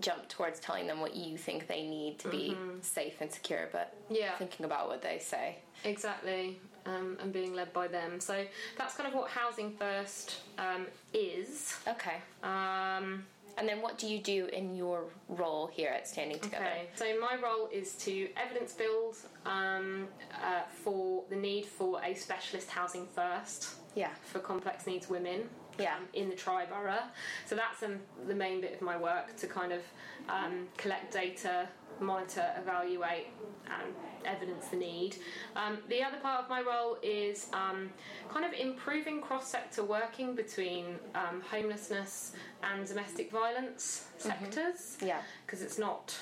jump 0.00 0.28
towards 0.28 0.60
telling 0.60 0.86
them 0.86 1.00
what 1.00 1.14
you 1.14 1.38
think 1.38 1.66
they 1.66 1.82
need 1.86 2.18
to 2.20 2.28
be 2.28 2.56
safe 2.82 3.20
and 3.20 3.32
secure, 3.32 3.68
but 3.72 3.94
Mm-hmm. 4.04 4.14
Yeah. 4.14 4.36
thinking 4.36 4.66
about 4.66 4.88
what 4.88 5.00
they 5.02 5.18
say. 5.18 5.58
Exactly, 5.84 6.60
um, 6.86 7.16
and 7.20 7.32
being 7.32 7.54
led 7.54 7.72
by 7.72 7.86
them. 7.86 8.18
So 8.20 8.44
that's 8.76 8.94
kind 8.94 9.08
of 9.08 9.14
what 9.14 9.30
Housing 9.30 9.76
First 9.76 10.40
um, 10.58 10.86
is. 11.12 11.76
Okay. 11.86 12.16
Um, 12.42 13.24
And 13.58 13.68
then 13.68 13.82
what 13.82 13.98
do 13.98 14.06
you 14.06 14.20
do 14.20 14.46
in 14.52 14.76
your 14.76 15.04
role 15.28 15.66
here 15.66 15.90
at 15.90 16.06
Standing 16.06 16.38
Together? 16.38 16.64
okay, 16.64 16.88
so 16.94 17.04
my 17.20 17.36
role 17.42 17.68
is 17.72 17.94
to 18.04 18.28
evidence 18.36 18.72
build 18.72 19.16
um, 19.44 20.06
uh, 20.32 20.62
for 20.70 21.24
the 21.28 21.34
need 21.36 21.66
for 21.66 22.00
a 22.02 22.14
specialist 22.14 22.70
housing 22.70 23.06
first 23.06 23.70
Yeah. 23.96 24.10
for 24.22 24.38
complex 24.38 24.86
needs 24.86 25.08
women. 25.10 25.48
Yeah. 25.78 25.94
um, 25.96 26.02
in 26.14 26.28
the 26.28 26.34
tri-borough. 26.36 27.04
So 27.46 27.54
that's 27.54 27.82
um, 27.82 27.98
the 28.26 28.34
main 28.34 28.60
bit 28.60 28.74
of 28.74 28.82
my 28.82 28.96
work 28.96 29.36
to 29.36 29.46
kind 29.46 29.72
of 29.72 29.80
um, 30.28 30.66
collect 30.76 31.12
data, 31.12 31.68
monitor, 32.00 32.46
evaluate, 32.60 33.28
and 33.66 33.94
evidence 34.24 34.66
the 34.68 34.76
need. 34.76 35.16
Um, 35.56 35.78
the 35.88 36.02
other 36.02 36.16
part 36.18 36.42
of 36.44 36.50
my 36.50 36.60
role 36.62 36.96
is 37.02 37.46
um, 37.52 37.90
kind 38.30 38.44
of 38.44 38.52
improving 38.52 39.20
cross-sector 39.20 39.84
working 39.84 40.34
between 40.34 40.96
um, 41.14 41.40
homelessness 41.50 42.32
and 42.62 42.86
domestic 42.86 43.30
violence 43.30 44.06
sectors. 44.18 44.98
Yeah. 45.04 45.20
because 45.46 45.62
it's 45.62 45.78
not. 45.78 46.16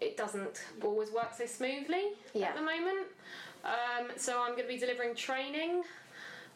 It 0.00 0.16
doesn't 0.16 0.64
always 0.82 1.10
work 1.10 1.34
so 1.36 1.44
smoothly 1.46 2.12
Yeah. 2.32 2.46
at 2.48 2.54
the 2.54 2.62
moment. 2.62 3.06
Um, 3.64 4.10
so 4.16 4.40
I'm 4.40 4.52
going 4.52 4.62
to 4.62 4.68
be 4.68 4.78
delivering 4.78 5.14
training 5.14 5.82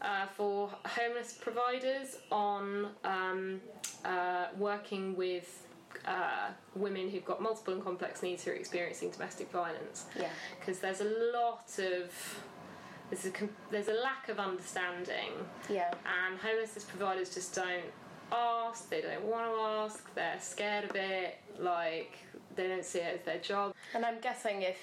uh, 0.05 0.27
for 0.37 0.71
homeless 0.85 1.33
providers 1.33 2.19
on 2.31 2.89
um, 3.05 3.61
uh, 4.05 4.47
working 4.59 5.17
with 5.17 5.67
uh, 6.07 6.49
women 6.75 7.09
who've 7.09 7.25
got 7.25 7.41
multiple 7.41 7.73
and 7.75 7.83
complex 7.83 8.23
needs 8.23 8.45
who 8.45 8.51
are 8.51 8.55
experiencing 8.55 9.11
domestic 9.11 9.51
violence. 9.51 10.05
Yeah. 10.19 10.29
Because 10.59 10.79
there's 10.81 11.01
a 11.01 11.11
lot 11.33 11.71
of 11.79 12.13
there's 13.11 13.27
a 13.27 13.33
there's 13.71 13.89
a 13.89 13.95
lack 13.95 14.29
of 14.29 14.39
understanding, 14.39 15.33
Yeah. 15.71 15.93
and 16.27 16.39
homelessness 16.39 16.85
providers 16.85 17.33
just 17.35 17.55
don't 17.55 17.85
ask. 18.33 18.89
They 18.91 19.03
don't 19.03 19.25
want 19.25 19.47
to 19.51 19.61
ask. 19.61 20.15
They're 20.15 20.41
scared 20.41 20.91
of 20.91 20.97
it. 20.97 21.39
Like 21.59 22.17
they 22.57 22.67
don't 22.69 22.85
see 22.85 22.99
it 23.01 23.21
as 23.21 23.25
their 23.25 23.39
job. 23.39 23.75
And 23.95 24.05
I'm 24.05 24.21
guessing 24.21 24.63
if 24.63 24.79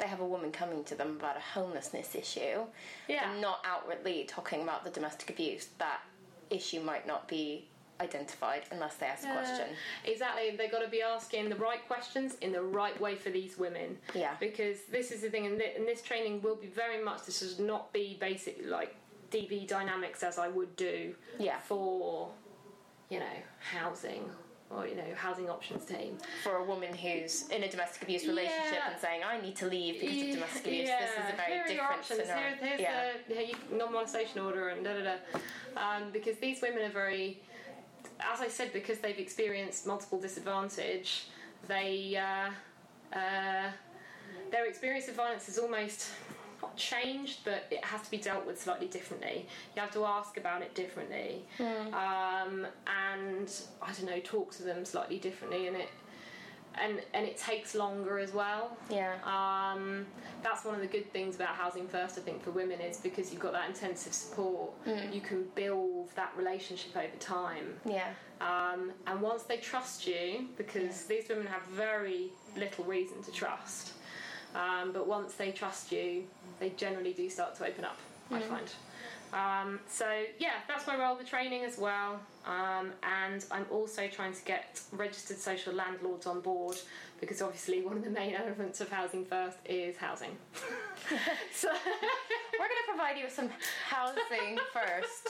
they 0.00 0.06
have 0.06 0.20
a 0.20 0.26
woman 0.26 0.50
coming 0.50 0.82
to 0.84 0.94
them 0.94 1.16
about 1.18 1.36
a 1.36 1.40
homelessness 1.40 2.14
issue 2.14 2.64
Yeah. 3.08 3.30
and 3.30 3.40
not 3.40 3.60
outwardly 3.64 4.24
talking 4.26 4.62
about 4.62 4.82
the 4.82 4.90
domestic 4.90 5.30
abuse, 5.30 5.68
that 5.78 6.00
issue 6.48 6.80
might 6.80 7.06
not 7.06 7.28
be 7.28 7.66
identified 8.00 8.62
unless 8.72 8.94
they 8.96 9.04
ask 9.06 9.24
a 9.26 9.28
uh, 9.30 9.34
question. 9.34 9.66
Exactly, 10.06 10.56
they've 10.56 10.72
got 10.72 10.80
to 10.82 10.88
be 10.88 11.02
asking 11.02 11.50
the 11.50 11.56
right 11.56 11.86
questions 11.86 12.34
in 12.40 12.50
the 12.50 12.62
right 12.62 12.98
way 12.98 13.14
for 13.14 13.28
these 13.28 13.58
women. 13.58 13.98
Yeah. 14.14 14.34
Because 14.40 14.78
this 14.90 15.10
is 15.12 15.20
the 15.20 15.28
thing, 15.28 15.46
and, 15.46 15.58
thi- 15.58 15.72
and 15.76 15.86
this 15.86 16.00
training 16.00 16.40
will 16.40 16.56
be 16.56 16.66
very 16.68 17.04
much, 17.04 17.24
this 17.26 17.40
does 17.40 17.58
not 17.60 17.92
be 17.92 18.16
basic, 18.18 18.64
like 18.66 18.96
DV 19.30 19.68
dynamics 19.68 20.22
as 20.22 20.38
I 20.38 20.48
would 20.48 20.74
do 20.76 21.14
Yeah. 21.38 21.58
for, 21.58 22.30
you 23.10 23.20
know, 23.20 23.36
housing 23.58 24.30
or, 24.70 24.86
you 24.86 24.94
know, 24.94 25.04
housing 25.16 25.50
options 25.50 25.84
team. 25.84 26.16
For 26.44 26.56
a 26.56 26.64
woman 26.64 26.94
who's 26.94 27.48
in 27.48 27.64
a 27.64 27.68
domestic 27.68 28.02
abuse 28.02 28.24
relationship 28.26 28.72
Yeah. 28.74 28.92
and 28.92 29.00
saying, 29.00 29.22
I 29.24 29.40
need 29.40 29.56
to 29.56 29.66
leave 29.66 30.00
because 30.00 30.22
of 30.22 30.34
domestic 30.34 30.66
abuse, 30.66 30.88
this 30.88 31.10
is 31.10 31.32
a 31.32 31.36
very 31.36 31.52
here 31.52 31.62
are 31.62 31.66
your 31.66 31.66
different 31.66 31.98
options. 31.98 32.20
scenario. 32.20 32.56
Here, 32.56 32.68
here's 33.26 33.48
yeah. 33.48 33.56
the 33.70 33.76
non-molestation 33.76 34.40
order 34.40 34.68
and 34.68 34.84
da 34.84 34.92
da 34.94 35.02
da. 35.02 35.16
Um, 35.76 36.10
because 36.12 36.36
these 36.38 36.62
women 36.62 36.82
are 36.84 36.92
very, 36.92 37.40
as 38.32 38.40
I 38.40 38.48
said, 38.48 38.72
because 38.72 38.98
they've 38.98 39.18
experienced 39.18 39.86
multiple 39.86 40.20
disadvantage, 40.20 41.26
they 41.66 42.16
uh, 42.16 42.50
uh, 43.18 43.70
their 44.52 44.66
experience 44.66 45.08
of 45.08 45.16
violence 45.16 45.48
is 45.48 45.58
almost 45.58 46.10
not 46.70 46.76
changed, 46.76 47.40
but 47.44 47.66
it 47.70 47.84
has 47.84 48.02
to 48.02 48.10
be 48.10 48.16
dealt 48.18 48.46
with 48.46 48.60
slightly 48.60 48.86
differently. 48.86 49.46
You 49.74 49.82
have 49.82 49.92
to 49.92 50.04
ask 50.04 50.36
about 50.36 50.62
it 50.62 50.74
differently, 50.74 51.44
um, 51.92 52.66
and 52.86 53.52
I 53.82 53.92
don't 53.92 54.06
know, 54.06 54.20
talk 54.22 54.52
to 54.56 54.62
them 54.62 54.84
slightly 54.84 55.18
differently, 55.18 55.66
and 55.66 55.76
it. 55.76 55.88
And, 56.80 57.00
and 57.14 57.26
it 57.26 57.36
takes 57.36 57.74
longer 57.74 58.20
as 58.20 58.32
well. 58.32 58.76
Yeah. 58.88 59.14
Um, 59.24 60.06
that's 60.40 60.64
one 60.64 60.76
of 60.76 60.80
the 60.80 60.86
good 60.86 61.12
things 61.12 61.34
about 61.34 61.48
Housing 61.48 61.88
First, 61.88 62.16
I 62.16 62.20
think, 62.20 62.44
for 62.44 62.52
women 62.52 62.80
is 62.80 62.96
because 62.98 63.32
you've 63.32 63.40
got 63.40 63.52
that 63.54 63.68
intensive 63.68 64.12
support, 64.14 64.70
you 65.12 65.20
can 65.20 65.46
build 65.56 66.10
that 66.14 66.32
relationship 66.36 66.96
over 66.96 67.16
time. 67.18 67.74
yeah. 67.84 68.10
Um, 68.40 68.92
and 69.08 69.20
once 69.20 69.42
they 69.42 69.56
trust 69.56 70.06
you, 70.06 70.46
because 70.56 71.04
these 71.06 71.28
women 71.28 71.46
have 71.48 71.62
very 71.64 72.30
little 72.56 72.84
reason 72.84 73.20
to 73.24 73.32
trust, 73.32 73.94
um, 74.54 74.92
but 74.92 75.06
once 75.06 75.34
they 75.34 75.52
trust 75.52 75.92
you, 75.92 76.24
they 76.58 76.70
generally 76.70 77.12
do 77.12 77.28
start 77.30 77.54
to 77.56 77.66
open 77.66 77.84
up, 77.84 77.96
I 78.30 78.40
find. 78.40 78.66
Um, 79.32 79.80
so, 79.88 80.06
yeah, 80.38 80.54
that's 80.66 80.86
my 80.86 80.98
role, 80.98 81.16
the 81.16 81.24
training 81.24 81.64
as 81.64 81.78
well. 81.78 82.20
Um, 82.46 82.92
and 83.02 83.44
I'm 83.50 83.66
also 83.70 84.08
trying 84.08 84.32
to 84.34 84.44
get 84.44 84.80
registered 84.92 85.38
social 85.38 85.72
landlords 85.72 86.26
on 86.26 86.40
board 86.40 86.78
because 87.20 87.42
obviously 87.42 87.82
one 87.82 87.98
of 87.98 88.04
the 88.04 88.10
main 88.10 88.34
elements 88.34 88.80
of 88.80 88.90
Housing 88.90 89.24
First 89.24 89.58
is 89.66 89.96
housing. 89.96 90.36
so, 91.52 91.68
We're 91.68 92.68
going 92.68 92.80
to 92.86 92.88
provide 92.88 93.16
you 93.18 93.24
with 93.24 93.32
some 93.32 93.50
housing 93.88 94.58
first. 94.72 95.28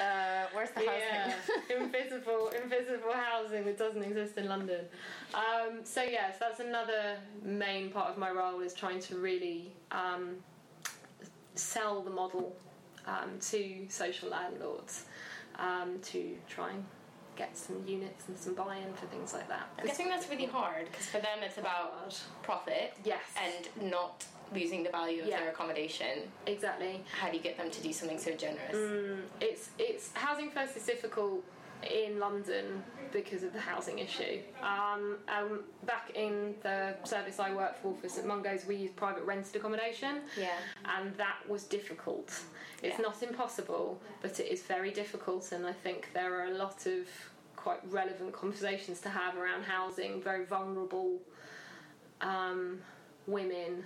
Uh, 0.00 0.46
where's 0.52 0.70
the 0.70 0.80
housing? 0.80 1.34
Yeah, 1.68 1.76
invisible, 1.76 2.50
invisible 2.62 3.12
housing 3.12 3.64
that 3.64 3.78
doesn't 3.78 4.02
exist 4.02 4.38
in 4.38 4.48
London. 4.48 4.84
Um, 5.34 5.80
so 5.84 6.02
yes, 6.02 6.36
that's 6.38 6.60
another 6.60 7.16
main 7.42 7.90
part 7.90 8.10
of 8.10 8.18
my 8.18 8.30
role 8.30 8.60
is 8.60 8.74
trying 8.74 9.00
to 9.00 9.16
really 9.16 9.72
um, 9.92 10.36
sell 11.54 12.02
the 12.02 12.10
model 12.10 12.54
um, 13.06 13.38
to 13.40 13.86
social 13.88 14.28
landlords 14.30 15.04
um, 15.58 15.98
to 16.02 16.36
try 16.48 16.70
and 16.70 16.84
get 17.36 17.56
some 17.56 17.82
units 17.86 18.28
and 18.28 18.36
some 18.36 18.54
buy-in 18.54 18.92
for 18.94 19.06
things 19.06 19.32
like 19.32 19.48
that. 19.48 19.68
I 19.78 19.88
think 19.88 20.10
that's 20.10 20.28
really 20.28 20.46
hard 20.46 20.86
because 20.90 21.06
for 21.06 21.18
them 21.18 21.38
it's 21.42 21.58
about 21.58 21.92
Hard. 21.98 22.14
profit. 22.42 22.92
Yes. 23.04 23.20
And 23.42 23.90
not 23.90 24.24
losing 24.52 24.82
the 24.82 24.90
value 24.90 25.22
of 25.22 25.28
Yeah. 25.28 25.40
their 25.40 25.50
accommodation. 25.50 26.30
Exactly. 26.46 27.02
How 27.18 27.30
do 27.30 27.36
you 27.36 27.42
get 27.42 27.56
them 27.56 27.70
to 27.70 27.80
do 27.82 27.92
something 27.92 28.18
so 28.18 28.32
generous? 28.32 29.22
It's 29.40 29.70
it's 29.78 30.10
housing 30.14 30.50
first 30.50 30.76
is 30.76 30.84
difficult 30.84 31.42
in 31.82 32.18
London 32.18 32.82
because 33.12 33.42
of 33.42 33.52
the 33.52 33.60
housing 33.60 33.98
issue. 33.98 34.38
Um, 34.62 35.16
um, 35.28 35.60
back 35.84 36.12
in 36.14 36.54
the 36.62 36.94
service 37.04 37.40
I 37.40 37.52
worked 37.52 37.82
for 37.82 37.92
for 38.00 38.08
St 38.08 38.26
Mungo's, 38.26 38.64
we 38.66 38.76
used 38.76 38.94
private 38.96 39.24
rented 39.24 39.56
accommodation. 39.56 40.20
Yeah. 40.38 40.50
and 40.84 41.14
that 41.16 41.38
was 41.48 41.64
difficult. 41.64 42.28
It's 42.82 42.96
Yeah. 42.98 43.02
not 43.02 43.22
impossible, 43.22 44.00
but 44.22 44.38
it 44.38 44.46
is 44.52 44.62
very 44.62 44.90
difficult, 44.92 45.50
and 45.52 45.66
I 45.66 45.72
think 45.72 46.10
there 46.14 46.32
are 46.40 46.44
a 46.46 46.54
lot 46.54 46.86
of 46.86 47.08
quite 47.56 47.80
relevant 47.90 48.32
conversations 48.32 49.00
to 49.02 49.08
have 49.10 49.36
around 49.36 49.64
housing 49.64 50.22
very 50.22 50.44
vulnerable 50.46 51.18
um, 52.20 52.80
women 53.26 53.84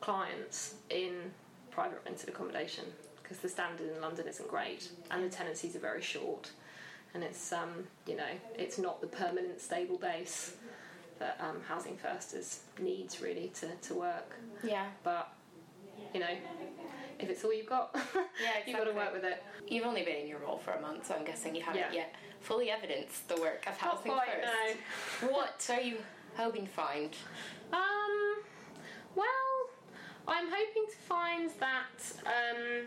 clients 0.00 0.74
in 0.90 1.32
private 1.70 2.00
rented 2.04 2.28
accommodation 2.28 2.84
because 3.22 3.38
the 3.38 3.48
standard 3.48 3.88
in 3.94 4.00
London 4.00 4.26
isn't 4.28 4.48
great 4.48 4.90
and 5.10 5.24
the 5.24 5.28
tenancies 5.28 5.74
are 5.74 5.80
very 5.80 6.02
short 6.02 6.50
and 7.14 7.22
it's 7.22 7.52
um, 7.52 7.84
you 8.06 8.16
know 8.16 8.32
it's 8.56 8.78
not 8.78 9.00
the 9.00 9.06
permanent 9.06 9.60
stable 9.60 9.98
base 9.98 10.56
that 11.18 11.38
um, 11.40 11.60
Housing 11.68 11.96
First 11.96 12.34
is 12.34 12.60
needs 12.80 13.20
really 13.20 13.50
to, 13.60 13.68
to 13.88 13.94
work 13.94 14.36
Yeah. 14.64 14.86
but 15.04 15.32
you 16.14 16.20
know, 16.20 16.34
if 17.18 17.30
it's 17.30 17.42
all 17.44 17.54
you've 17.54 17.68
got, 17.68 17.94
Yeah, 18.42 18.50
you've 18.66 18.76
got 18.76 18.84
to 18.84 18.92
work 18.92 19.12
with 19.14 19.24
it. 19.24 19.42
You've 19.68 19.86
only 19.86 20.02
been 20.02 20.16
in 20.16 20.26
your 20.26 20.40
role 20.40 20.58
for 20.58 20.72
a 20.72 20.80
month, 20.80 21.06
so 21.06 21.14
I'm 21.14 21.24
guessing 21.24 21.54
you 21.54 21.62
haven't 21.62 21.80
Yeah. 21.80 21.92
yet 21.92 22.14
fully 22.40 22.70
evidenced 22.70 23.28
the 23.28 23.40
work 23.40 23.64
of 23.66 23.80
Not 23.80 23.92
Housing 23.96 24.12
quite, 24.12 24.28
First. 25.20 25.30
What 25.32 25.70
are 25.70 25.80
you 25.80 25.98
hoping 26.36 26.66
to 26.66 26.72
find? 26.72 27.10
Um, 27.72 28.42
well, 29.14 29.26
I'm 30.28 30.46
hoping 30.50 30.84
to 30.90 30.96
find 31.08 31.50
that. 31.60 32.12
Um, 32.26 32.86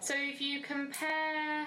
so 0.00 0.14
if 0.16 0.40
you 0.40 0.60
compare 0.60 1.66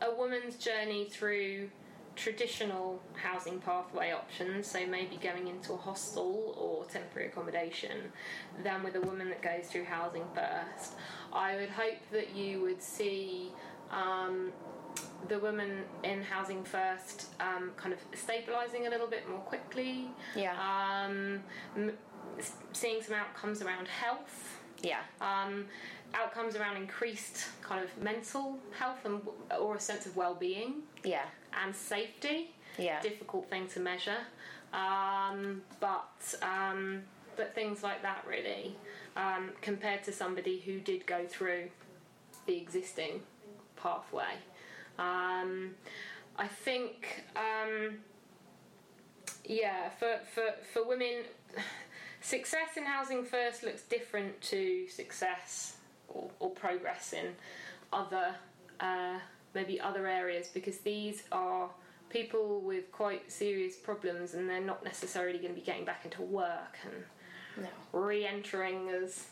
a 0.00 0.14
woman's 0.14 0.56
journey 0.56 1.06
through 1.06 1.70
traditional 2.16 3.02
housing 3.14 3.58
pathway 3.58 4.12
options, 4.12 4.66
so 4.66 4.86
maybe 4.86 5.16
going 5.16 5.48
into 5.48 5.72
a 5.72 5.76
hostel 5.76 6.54
or 6.58 6.84
temporary 6.84 7.28
accommodation, 7.28 8.12
than 8.62 8.82
with 8.82 8.94
a 8.94 9.00
woman 9.00 9.28
that 9.28 9.42
goes 9.42 9.66
through 9.66 9.84
housing 9.84 10.24
first, 10.34 10.92
I 11.32 11.56
would 11.56 11.70
hope 11.70 11.98
that 12.12 12.34
you 12.34 12.60
would 12.62 12.82
see 12.82 13.50
um, 13.90 14.52
the 15.28 15.38
woman 15.38 15.82
in 16.04 16.22
housing 16.22 16.62
first 16.64 17.28
um, 17.40 17.72
kind 17.76 17.92
of 17.92 17.98
stabilising 18.12 18.86
a 18.86 18.90
little 18.90 19.08
bit 19.08 19.28
more 19.28 19.40
quickly. 19.40 20.08
Yeah. 20.36 20.54
Um, 21.06 21.40
seeing 22.72 23.02
some 23.02 23.14
outcomes 23.14 23.62
around 23.62 23.88
health 23.88 24.60
Yeah. 24.84 25.00
um, 25.20 25.66
outcomes 26.14 26.54
around 26.56 26.76
increased 26.76 27.46
kind 27.62 27.82
of 27.84 27.90
mental 28.02 28.58
health 28.78 29.04
and 29.04 29.20
or 29.58 29.74
a 29.76 29.80
sense 29.80 30.06
of 30.06 30.16
well-being 30.16 30.82
Yeah. 31.02 31.24
and 31.62 31.74
safety. 31.74 32.50
Yeah. 32.78 33.00
Difficult 33.00 33.48
thing 33.50 33.66
to 33.68 33.80
measure, 33.80 34.18
um, 34.72 35.62
but 35.80 36.34
um, 36.42 37.02
but 37.36 37.54
things 37.54 37.82
like 37.82 38.02
that 38.02 38.24
really, 38.28 38.76
um, 39.16 39.50
compared 39.60 40.02
to 40.04 40.12
somebody 40.12 40.58
who 40.60 40.80
did 40.80 41.06
go 41.06 41.24
through 41.26 41.70
the 42.46 42.56
existing 42.56 43.22
pathway. 43.76 44.34
Um, 44.98 45.74
I 46.36 46.48
think. 46.48 47.24
Um, 47.36 47.98
yeah, 49.46 49.90
for, 49.98 50.20
for, 50.34 50.54
for 50.72 50.88
women, 50.88 51.24
success 52.24 52.76
in 52.76 52.84
housing 52.84 53.24
first 53.24 53.62
looks 53.62 53.82
different 53.82 54.40
to 54.40 54.88
success 54.88 55.76
or, 56.08 56.30
or 56.40 56.50
progress 56.50 57.12
in 57.12 57.26
other, 57.92 58.34
uh, 58.80 59.18
maybe 59.54 59.80
other 59.80 60.06
areas 60.06 60.48
because 60.48 60.78
these 60.78 61.22
are 61.30 61.68
people 62.08 62.60
with 62.60 62.90
quite 62.92 63.30
serious 63.30 63.76
problems 63.76 64.34
and 64.34 64.48
they're 64.48 64.60
not 64.60 64.82
necessarily 64.84 65.38
going 65.38 65.54
to 65.54 65.60
be 65.60 65.64
getting 65.64 65.84
back 65.84 66.04
into 66.04 66.22
work 66.22 66.76
and 66.84 67.64
No. 67.64 67.68
re 68.00 68.26
entering 68.26 68.88
as, 68.88 69.26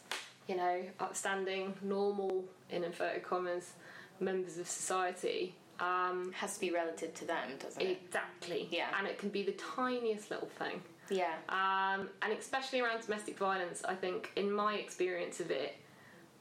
you 0.48 0.56
know, 0.56 0.82
upstanding, 1.00 1.74
normal, 1.82 2.44
in 2.70 2.84
inverted 2.84 3.22
commas, 3.22 3.72
members 4.20 4.58
of 4.58 4.68
society. 4.68 5.54
Um, 5.80 6.32
Has 6.36 6.54
to 6.54 6.60
be 6.60 6.70
relative 6.70 7.14
to 7.14 7.24
them, 7.24 7.56
doesn't 7.58 7.80
it? 7.82 7.98
Exactly. 8.04 8.68
Yeah. 8.70 8.88
And 8.96 9.06
it 9.06 9.18
can 9.18 9.30
be 9.30 9.42
the 9.42 9.52
tiniest 9.52 10.30
little 10.30 10.50
thing. 10.58 10.82
Yeah. 11.12 11.34
Um, 11.48 12.08
and 12.22 12.32
especially 12.32 12.80
around 12.80 13.02
domestic 13.02 13.38
violence, 13.38 13.82
I 13.84 13.94
think, 13.94 14.32
in 14.36 14.50
my 14.50 14.74
experience 14.74 15.40
of 15.40 15.50
it, 15.50 15.76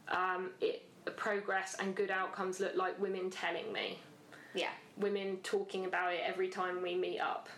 um, 0.07 0.51
it 0.59 0.83
progress 1.15 1.75
and 1.79 1.95
good 1.95 2.11
outcomes 2.11 2.59
look 2.59 2.75
like 2.75 2.99
women 2.99 3.29
telling 3.29 3.71
me, 3.73 3.99
Yeah. 4.53 4.69
women 4.97 5.37
talking 5.43 5.85
about 5.85 6.13
it 6.13 6.21
every 6.23 6.49
time 6.49 6.81
we 6.81 6.95
meet 6.95 7.19
up, 7.19 7.49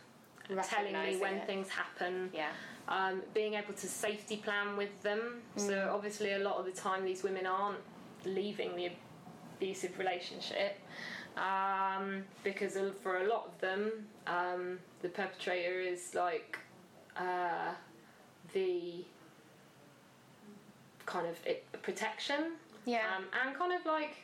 telling 0.64 0.94
me 0.94 1.18
when 1.18 1.36
it. 1.36 1.48
things 1.48 1.70
happen. 1.70 2.30
Yeah. 2.34 2.52
Um, 2.88 3.22
being 3.34 3.54
able 3.54 3.74
to 3.74 3.88
safety 3.88 4.38
plan 4.38 4.76
with 4.76 5.02
them. 5.04 5.42
So 5.56 5.90
obviously, 5.94 6.34
a 6.34 6.40
lot 6.40 6.58
of 6.58 6.66
the 6.66 6.72
time, 6.74 7.06
these 7.06 7.24
women 7.24 7.46
aren't 7.46 7.80
leaving 8.26 8.76
the 8.76 8.92
abusive 9.56 9.98
relationship 9.98 10.80
um, 11.38 12.26
because 12.44 12.78
for 13.02 13.24
a 13.24 13.28
lot 13.28 13.46
of 13.48 13.60
them, 13.60 14.08
um, 14.28 14.80
the 15.02 15.10
perpetrator 15.10 15.80
is 15.80 16.14
like 16.14 16.60
uh, 17.18 17.74
the 18.54 19.04
kind 21.06 21.28
of 21.28 21.38
it, 21.46 21.66
protection 21.82 22.54
Yeah. 22.86 23.02
um, 23.18 23.26
and 23.46 23.56
kind 23.58 23.74
of 23.74 23.86
like 23.86 24.16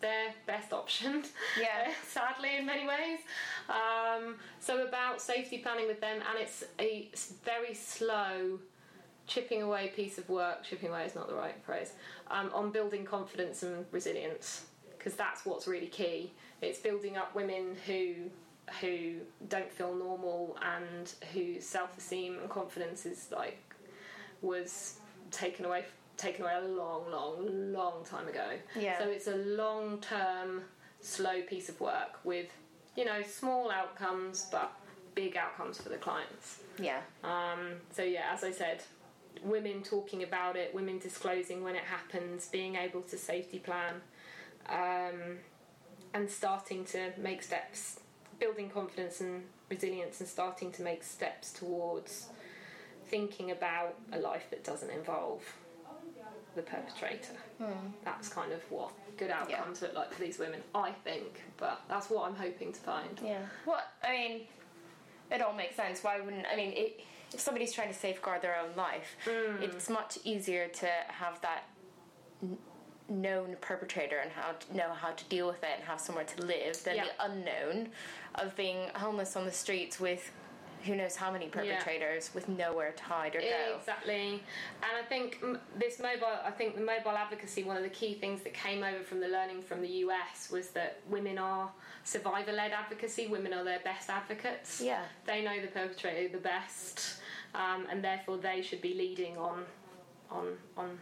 their 0.00 0.34
best 0.46 0.72
option. 0.72 1.24
Yeah. 1.58 1.90
sadly, 2.06 2.56
in 2.58 2.66
many 2.66 2.86
ways. 2.86 3.20
Um, 3.68 4.36
so 4.60 4.86
about 4.86 5.20
safety 5.20 5.58
planning 5.58 5.86
with 5.86 6.00
them, 6.00 6.16
and 6.28 6.38
it's 6.40 6.64
a 6.78 7.08
very 7.44 7.74
slow 7.74 8.58
chipping 9.26 9.62
away 9.62 9.92
piece 9.96 10.18
of 10.18 10.28
work. 10.28 10.62
Chipping 10.64 10.90
away 10.90 11.04
is 11.06 11.14
not 11.14 11.28
the 11.28 11.34
right 11.34 11.54
phrase. 11.64 11.92
Um, 12.30 12.50
on 12.52 12.70
building 12.70 13.04
confidence 13.04 13.62
and 13.62 13.86
resilience, 13.92 14.66
because 14.98 15.14
that's 15.14 15.46
what's 15.46 15.66
really 15.66 15.86
key. 15.86 16.32
It's 16.60 16.78
building 16.78 17.16
up 17.16 17.34
women 17.34 17.76
who 17.86 18.14
who 18.80 19.16
don't 19.48 19.70
feel 19.70 19.94
normal 19.94 20.56
and 20.62 21.12
whose 21.32 21.64
self-esteem 21.64 22.38
and 22.40 22.48
confidence 22.48 23.06
is 23.06 23.28
like 23.30 23.74
was 24.42 24.98
taken 25.30 25.64
away 25.64 25.84
taken 26.16 26.44
away 26.44 26.54
a 26.62 26.68
long, 26.68 27.10
long, 27.10 27.72
long 27.72 28.04
time 28.04 28.28
ago. 28.28 28.50
Yeah. 28.78 28.98
So 28.98 29.08
it's 29.08 29.26
a 29.26 29.36
long 29.36 29.98
term, 30.00 30.62
slow 31.00 31.42
piece 31.42 31.68
of 31.68 31.80
work 31.80 32.20
with, 32.24 32.46
you 32.96 33.04
know, 33.04 33.22
small 33.22 33.70
outcomes 33.70 34.46
but 34.50 34.72
big 35.14 35.36
outcomes 35.36 35.80
for 35.80 35.88
the 35.88 35.96
clients. 35.96 36.60
Yeah. 36.80 37.00
Um, 37.22 37.80
so 37.90 38.02
yeah, 38.02 38.30
as 38.32 38.44
I 38.44 38.50
said, 38.50 38.82
women 39.42 39.82
talking 39.82 40.22
about 40.22 40.56
it, 40.56 40.74
women 40.74 40.98
disclosing 40.98 41.62
when 41.62 41.74
it 41.74 41.84
happens, 41.84 42.48
being 42.48 42.76
able 42.76 43.02
to 43.02 43.18
safety 43.18 43.58
plan, 43.58 43.94
um, 44.68 45.38
and 46.12 46.30
starting 46.30 46.84
to 46.86 47.12
make 47.18 47.42
steps, 47.42 48.00
building 48.38 48.70
confidence 48.70 49.20
and 49.20 49.44
resilience, 49.70 50.20
and 50.20 50.28
starting 50.28 50.72
to 50.72 50.82
make 50.82 51.02
steps 51.02 51.52
towards 51.52 52.28
thinking 53.06 53.50
about 53.50 53.94
a 54.12 54.18
life 54.18 54.46
that 54.50 54.64
doesn't 54.64 54.90
involve 54.90 55.42
the 56.54 56.62
perpetrator. 56.62 57.34
Hmm. 57.58 57.88
That's 58.04 58.28
kind 58.28 58.52
of 58.52 58.60
what 58.70 58.90
good 59.16 59.30
outcomes 59.30 59.82
look 59.82 59.94
like 59.94 60.12
for 60.12 60.20
these 60.20 60.38
women, 60.38 60.60
I 60.74 60.92
think. 60.92 61.42
But 61.56 61.80
that's 61.88 62.10
what 62.10 62.28
I'm 62.28 62.36
hoping 62.36 62.72
to 62.72 62.80
find. 62.80 63.20
Yeah. 63.22 63.40
Well, 63.66 63.80
I 64.02 64.10
mean, 64.10 64.40
it 65.30 65.42
all 65.42 65.52
makes 65.54 65.76
sense. 65.76 66.02
Why 66.02 66.20
wouldn't 66.20 66.46
I 66.52 66.56
mean? 66.56 66.72
It, 66.72 67.00
if 67.32 67.40
somebody's 67.40 67.72
trying 67.72 67.88
to 67.88 67.94
safeguard 67.94 68.42
their 68.42 68.56
own 68.56 68.76
life, 68.76 69.16
hmm. 69.24 69.62
it's 69.62 69.90
much 69.90 70.18
easier 70.24 70.68
to 70.68 70.88
have 71.08 71.40
that 71.40 71.64
n- 72.42 72.58
known 73.08 73.56
perpetrator 73.60 74.18
and 74.18 74.30
how 74.32 74.52
to 74.52 74.76
know 74.76 74.92
how 74.92 75.10
to 75.10 75.24
deal 75.26 75.46
with 75.46 75.62
it 75.62 75.70
and 75.76 75.84
have 75.84 76.00
somewhere 76.00 76.24
to 76.24 76.42
live 76.42 76.82
than 76.84 76.96
Yeah. 76.96 77.04
the 77.04 77.24
unknown 77.24 77.90
of 78.36 78.56
being 78.56 78.88
homeless 78.94 79.36
on 79.36 79.44
the 79.44 79.52
streets 79.52 80.00
with 80.00 80.30
who 80.84 80.94
knows 80.94 81.16
how 81.16 81.30
many 81.30 81.46
perpetrators 81.48 82.30
with 82.34 82.46
nowhere 82.46 82.92
to 82.92 83.02
hide 83.04 83.34
or 83.34 83.40
go. 83.40 83.76
Exactly, 83.78 84.42
and 84.82 84.92
I 84.98 85.02
think 85.08 85.42
this 85.78 85.98
mobile. 85.98 86.26
I 86.44 86.50
think 86.50 86.74
the 86.74 86.82
mobile 86.82 87.12
advocacy. 87.12 87.64
One 87.64 87.76
of 87.78 87.82
the 87.82 87.88
key 87.88 88.14
things 88.14 88.42
that 88.42 88.52
came 88.52 88.82
over 88.82 89.02
from 89.02 89.20
the 89.20 89.28
learning 89.28 89.62
from 89.62 89.80
the 89.80 89.88
US 89.88 90.50
was 90.50 90.68
that 90.70 91.00
women 91.08 91.38
are 91.38 91.70
survivor-led 92.04 92.72
advocacy. 92.72 93.28
Women 93.28 93.54
are 93.54 93.64
their 93.64 93.80
best 93.80 94.10
advocates. 94.10 94.80
Yeah. 94.82 95.02
they 95.24 95.42
know 95.42 95.58
the 95.60 95.68
perpetrator 95.68 96.28
the 96.30 96.42
best, 96.42 97.16
um, 97.54 97.86
and 97.90 98.04
therefore 98.04 98.36
they 98.36 98.60
should 98.60 98.82
be 98.82 98.92
leading 98.92 99.38
on, 99.38 99.64
on, 100.30 100.58
on 100.76 100.98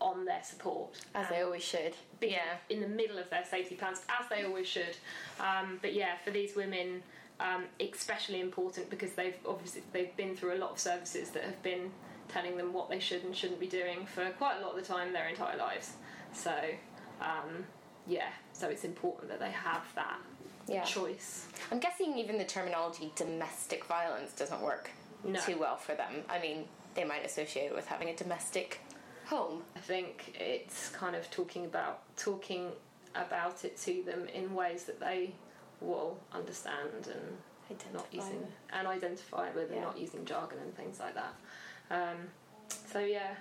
on 0.00 0.24
their 0.24 0.42
support. 0.42 0.90
As 1.14 1.28
they 1.28 1.42
always 1.42 1.62
should. 1.62 1.94
Be 2.20 2.28
Yeah. 2.28 2.56
In 2.68 2.80
the 2.80 2.88
middle 2.88 3.18
of 3.18 3.28
their 3.30 3.44
safety 3.44 3.74
plans, 3.74 4.02
as 4.20 4.28
they 4.28 4.44
always 4.44 4.66
should. 4.66 4.96
Um, 5.38 5.78
but 5.82 5.92
yeah, 5.94 6.16
for 6.24 6.30
these 6.30 6.56
women, 6.56 7.02
um, 7.38 7.64
especially 7.80 8.40
important 8.40 8.90
because 8.90 9.12
they've 9.12 9.36
obviously 9.46 9.82
they've 9.92 10.14
been 10.16 10.36
through 10.36 10.54
a 10.54 10.58
lot 10.58 10.70
of 10.70 10.78
services 10.78 11.30
that 11.30 11.42
have 11.44 11.62
been 11.62 11.90
telling 12.28 12.56
them 12.56 12.72
what 12.72 12.88
they 12.90 12.98
should 13.00 13.24
and 13.24 13.34
shouldn't 13.34 13.58
be 13.60 13.66
doing 13.66 14.06
for 14.06 14.28
quite 14.32 14.58
a 14.58 14.60
lot 14.60 14.76
of 14.76 14.76
the 14.76 14.86
time 14.94 15.12
their 15.12 15.28
entire 15.28 15.56
lives. 15.56 15.94
So 16.32 16.52
um, 17.20 17.64
yeah, 18.06 18.28
so 18.52 18.68
it's 18.68 18.84
important 18.84 19.28
that 19.30 19.40
they 19.40 19.50
have 19.50 19.84
that 19.94 20.18
Yeah. 20.68 20.84
choice. 20.84 21.46
I'm 21.72 21.80
guessing 21.80 22.16
even 22.18 22.38
the 22.38 22.44
terminology 22.44 23.12
domestic 23.16 23.84
violence 23.86 24.32
doesn't 24.32 24.60
work 24.60 24.90
No. 25.24 25.40
too 25.40 25.58
well 25.58 25.76
for 25.76 25.94
them. 25.94 26.24
I 26.28 26.38
mean, 26.38 26.68
they 26.94 27.04
might 27.04 27.24
associate 27.24 27.66
it 27.66 27.74
with 27.74 27.86
having 27.86 28.08
a 28.08 28.14
domestic 28.16 28.80
home. 29.30 29.62
I 29.76 29.78
think 29.78 30.34
it's 30.38 30.88
kind 30.90 31.14
of 31.14 31.30
talking 31.30 31.64
about 31.64 32.02
talking 32.16 32.72
about 33.14 33.64
it 33.64 33.76
to 33.78 34.02
them 34.04 34.26
in 34.34 34.54
ways 34.54 34.84
that 34.84 34.98
they 35.00 35.32
will 35.80 36.18
understand 36.32 37.06
and 37.06 37.36
not 37.94 38.06
Identify 38.12 38.16
using 38.16 38.40
with. 38.40 38.50
and 38.72 38.88
identify 38.88 39.50
with 39.50 39.68
Yeah. 39.70 39.76
and 39.76 39.84
not 39.84 39.96
using 39.98 40.24
jargon 40.24 40.58
and 40.58 40.76
things 40.76 40.98
like 40.98 41.14
that. 41.14 41.34
Um, 41.90 42.28
so 42.92 42.98
yeah, 42.98 43.34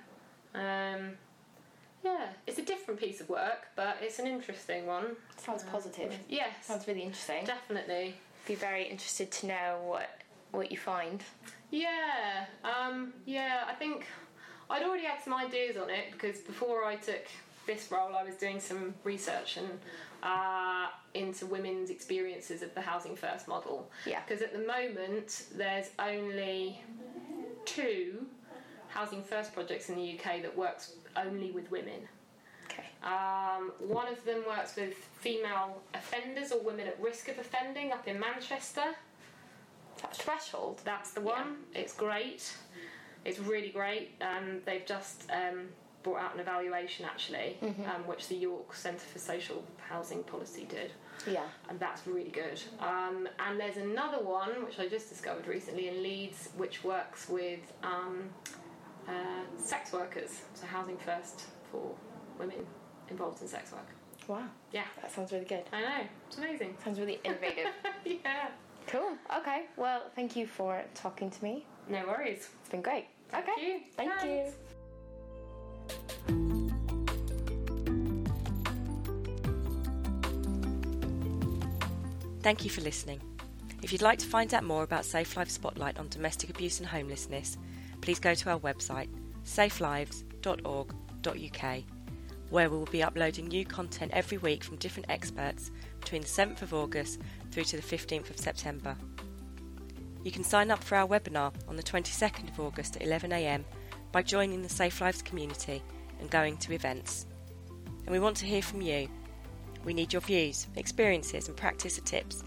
um, 0.54 1.18
yeah, 2.04 2.28
it's 2.46 2.60
a 2.60 2.64
different 2.64 3.00
piece 3.00 3.20
of 3.22 3.28
work, 3.30 3.68
but 3.76 3.98
it's 4.02 4.20
an 4.20 4.28
interesting 4.28 4.86
one. 4.86 5.16
Sounds 5.38 5.64
positive. 5.64 6.14
Yes, 6.28 6.68
Sounds 6.68 6.88
really 6.88 7.02
interesting. 7.02 7.46
definitely. 7.46 8.16
Be 8.48 8.54
very 8.56 8.84
interested 8.88 9.32
to 9.32 9.48
know 9.48 9.80
what 9.84 10.10
what 10.52 10.72
you 10.72 10.78
find. 10.78 11.24
Yeah, 11.72 12.46
um, 12.64 13.14
yeah, 13.26 13.66
I 13.68 13.74
think 13.74 14.06
I'd 14.70 14.84
already 14.84 15.06
had 15.06 15.22
some 15.24 15.34
ideas 15.34 15.78
on 15.78 15.90
it 15.90 16.12
because 16.12 16.40
before 16.40 16.86
I 16.86 16.96
took 16.96 17.26
this 17.66 17.92
role, 17.92 18.16
I 18.16 18.24
was 18.24 18.36
doing 18.36 18.60
some 18.60 18.94
research 19.04 19.58
and 19.58 19.68
uh, 20.24 20.88
into 21.14 21.46
women's 21.46 21.90
experiences 21.90 22.62
of 22.62 22.74
the 22.76 22.82
Housing 22.82 23.16
First 23.16 23.48
model. 23.48 23.90
Yeah. 24.06 24.22
Because 24.28 24.42
at 24.42 24.54
the 24.54 24.60
moment, 24.60 25.46
there's 25.56 25.90
only 25.98 26.82
two 27.66 28.26
Housing 28.90 29.24
First 29.24 29.54
projects 29.54 29.90
in 29.90 29.96
the 29.96 30.20
UK 30.20 30.42
that 30.42 30.56
works 30.56 30.94
only 31.16 31.52
with 31.52 31.70
women. 31.72 32.08
Okay. 32.66 32.86
Um, 33.04 33.72
one 33.80 34.08
of 34.08 34.24
them 34.26 34.44
works 34.48 34.76
with 34.76 34.94
female 34.94 35.82
offenders 35.94 36.52
or 36.52 36.62
women 36.62 36.88
at 36.88 37.00
risk 37.02 37.28
of 37.28 37.40
offending 37.40 37.92
up 37.92 38.08
in 38.08 38.20
Manchester. 38.20 38.96
That 40.02 40.16
threshold. 40.16 40.82
That's 40.86 41.12
the 41.12 41.22
one. 41.22 41.58
It's 41.74 41.94
great. 41.94 42.54
It's 43.26 43.40
really 43.40 43.70
great. 43.70 44.12
Um, 44.22 44.60
they've 44.66 44.86
just 44.86 45.30
um, 45.32 45.68
brought 46.04 46.20
out 46.22 46.34
an 46.34 46.40
evaluation 46.40 47.06
actually, 47.06 47.58
um, 47.62 48.06
which 48.08 48.28
the 48.28 48.36
York 48.36 48.74
Centre 48.74 49.00
for 49.12 49.20
Social 49.20 49.64
Housing 49.78 50.24
Policy 50.24 50.66
did, 50.70 50.92
Yeah. 51.28 51.44
and 51.70 51.80
that's 51.80 52.08
really 52.08 52.30
good. 52.32 52.62
Um, 52.80 53.28
and 53.46 53.60
there's 53.60 53.78
another 53.78 54.24
one 54.24 54.64
which 54.66 54.80
I 54.80 54.88
just 54.88 55.10
discovered 55.10 55.48
recently 55.48 55.90
in 55.90 56.02
Leeds, 56.02 56.50
which 56.58 56.84
works 56.84 57.28
with 57.28 57.60
um, 57.84 58.30
uh, 59.08 59.12
sex 59.58 59.92
workers. 59.92 60.42
So 60.54 60.66
housing 60.68 60.98
first 60.98 61.44
for 61.72 61.92
women 62.40 62.66
involved 63.10 63.42
in 63.42 63.48
sex 63.48 63.72
work. 63.74 63.86
Wow. 64.28 64.46
Yeah, 64.72 64.84
That 65.02 65.12
sounds 65.12 65.32
really 65.32 65.46
good. 65.46 65.64
I 65.74 65.82
know. 65.82 66.02
It's 66.28 66.38
amazing. 66.38 66.76
Sounds 66.84 67.00
really 67.00 67.20
innovative. 67.24 67.68
yeah. 68.06 68.50
cool. 68.88 69.18
Okay. 69.40 69.66
Well, 69.76 70.04
thank 70.16 70.36
you 70.36 70.46
for 70.46 70.84
talking 70.94 71.32
to 71.32 71.44
me. 71.44 71.66
No 71.90 72.06
worries. 72.06 72.48
It's 72.62 72.70
been 72.70 72.84
great. 72.84 73.08
Thank 73.30 73.50
okay. 73.50 73.66
you. 73.66 73.80
Thank 73.98 74.12
Thanks. 74.20 74.26
you. 74.26 74.54
Thank 82.42 82.64
you 82.64 82.70
for 82.70 82.80
listening. 82.82 83.20
If 83.82 83.92
you'd 83.92 84.02
like 84.02 84.20
to 84.20 84.26
find 84.26 84.54
out 84.54 84.64
more 84.64 84.84
about 84.84 85.04
Safe 85.04 85.36
Lives 85.36 85.52
Spotlight 85.54 86.00
on 86.00 86.08
domestic 86.10 86.50
abuse 86.50 86.80
and 86.80 86.88
homelessness, 86.88 87.58
please 88.02 88.20
go 88.20 88.34
to 88.36 88.52
our 88.52 88.60
website 88.60 89.10
safelives.org.uk, 89.46 91.84
where 92.50 92.70
we 92.70 92.78
will 92.78 92.86
be 92.86 93.02
uploading 93.02 93.48
new 93.48 93.66
content 93.66 94.12
every 94.14 94.38
week 94.38 94.64
from 94.64 94.78
different 94.78 95.10
experts 95.10 95.72
between 96.00 96.22
the 96.22 96.28
7th 96.28 96.62
of 96.62 96.72
August 96.74 97.20
through 97.52 97.64
to 97.64 97.78
the 97.78 97.82
15th 97.82 98.30
of 98.30 98.38
September. 98.38 98.96
You 100.24 100.32
can 100.32 100.44
sign 100.44 100.70
up 100.70 100.84
for 100.84 100.96
our 100.96 101.08
webinar 101.08 101.54
on 101.68 101.78
the 101.78 101.84
22nd 101.84 102.50
of 102.50 102.60
August 102.60 102.98
at 102.98 103.04
11am 103.04 103.64
by 104.12 104.22
joining 104.22 104.62
the 104.62 104.70
Safe 104.70 105.00
Lives 105.00 105.22
community 105.22 105.82
and 106.20 106.30
going 106.30 106.58
to 106.58 106.74
events. 106.74 107.26
And 108.06 108.10
we 108.10 108.20
want 108.20 108.38
to 108.38 108.46
hear 108.46 108.62
from 108.62 108.82
you. 108.82 109.08
We 109.86 109.94
need 109.94 110.12
your 110.12 110.22
views, 110.22 110.68
experiences, 110.76 111.48
and 111.48 111.56
practice 111.56 112.00
tips. 112.04 112.44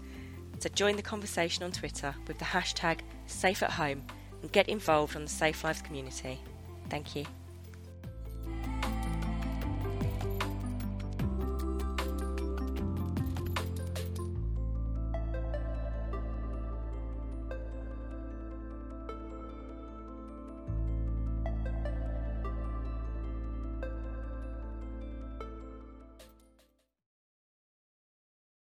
So 0.59 0.69
join 0.69 0.95
the 0.95 1.01
conversation 1.01 1.63
on 1.63 1.71
Twitter 1.71 2.13
with 2.27 2.37
the 2.37 2.45
hashtag 2.45 2.99
SafeAtHome 3.27 4.01
and 4.41 4.51
get 4.51 4.69
involved 4.69 5.15
on 5.15 5.23
the 5.23 5.29
Safe 5.29 5.63
Lives 5.63 5.81
community. 5.81 6.39
Thank 6.89 7.15
you. 7.15 7.25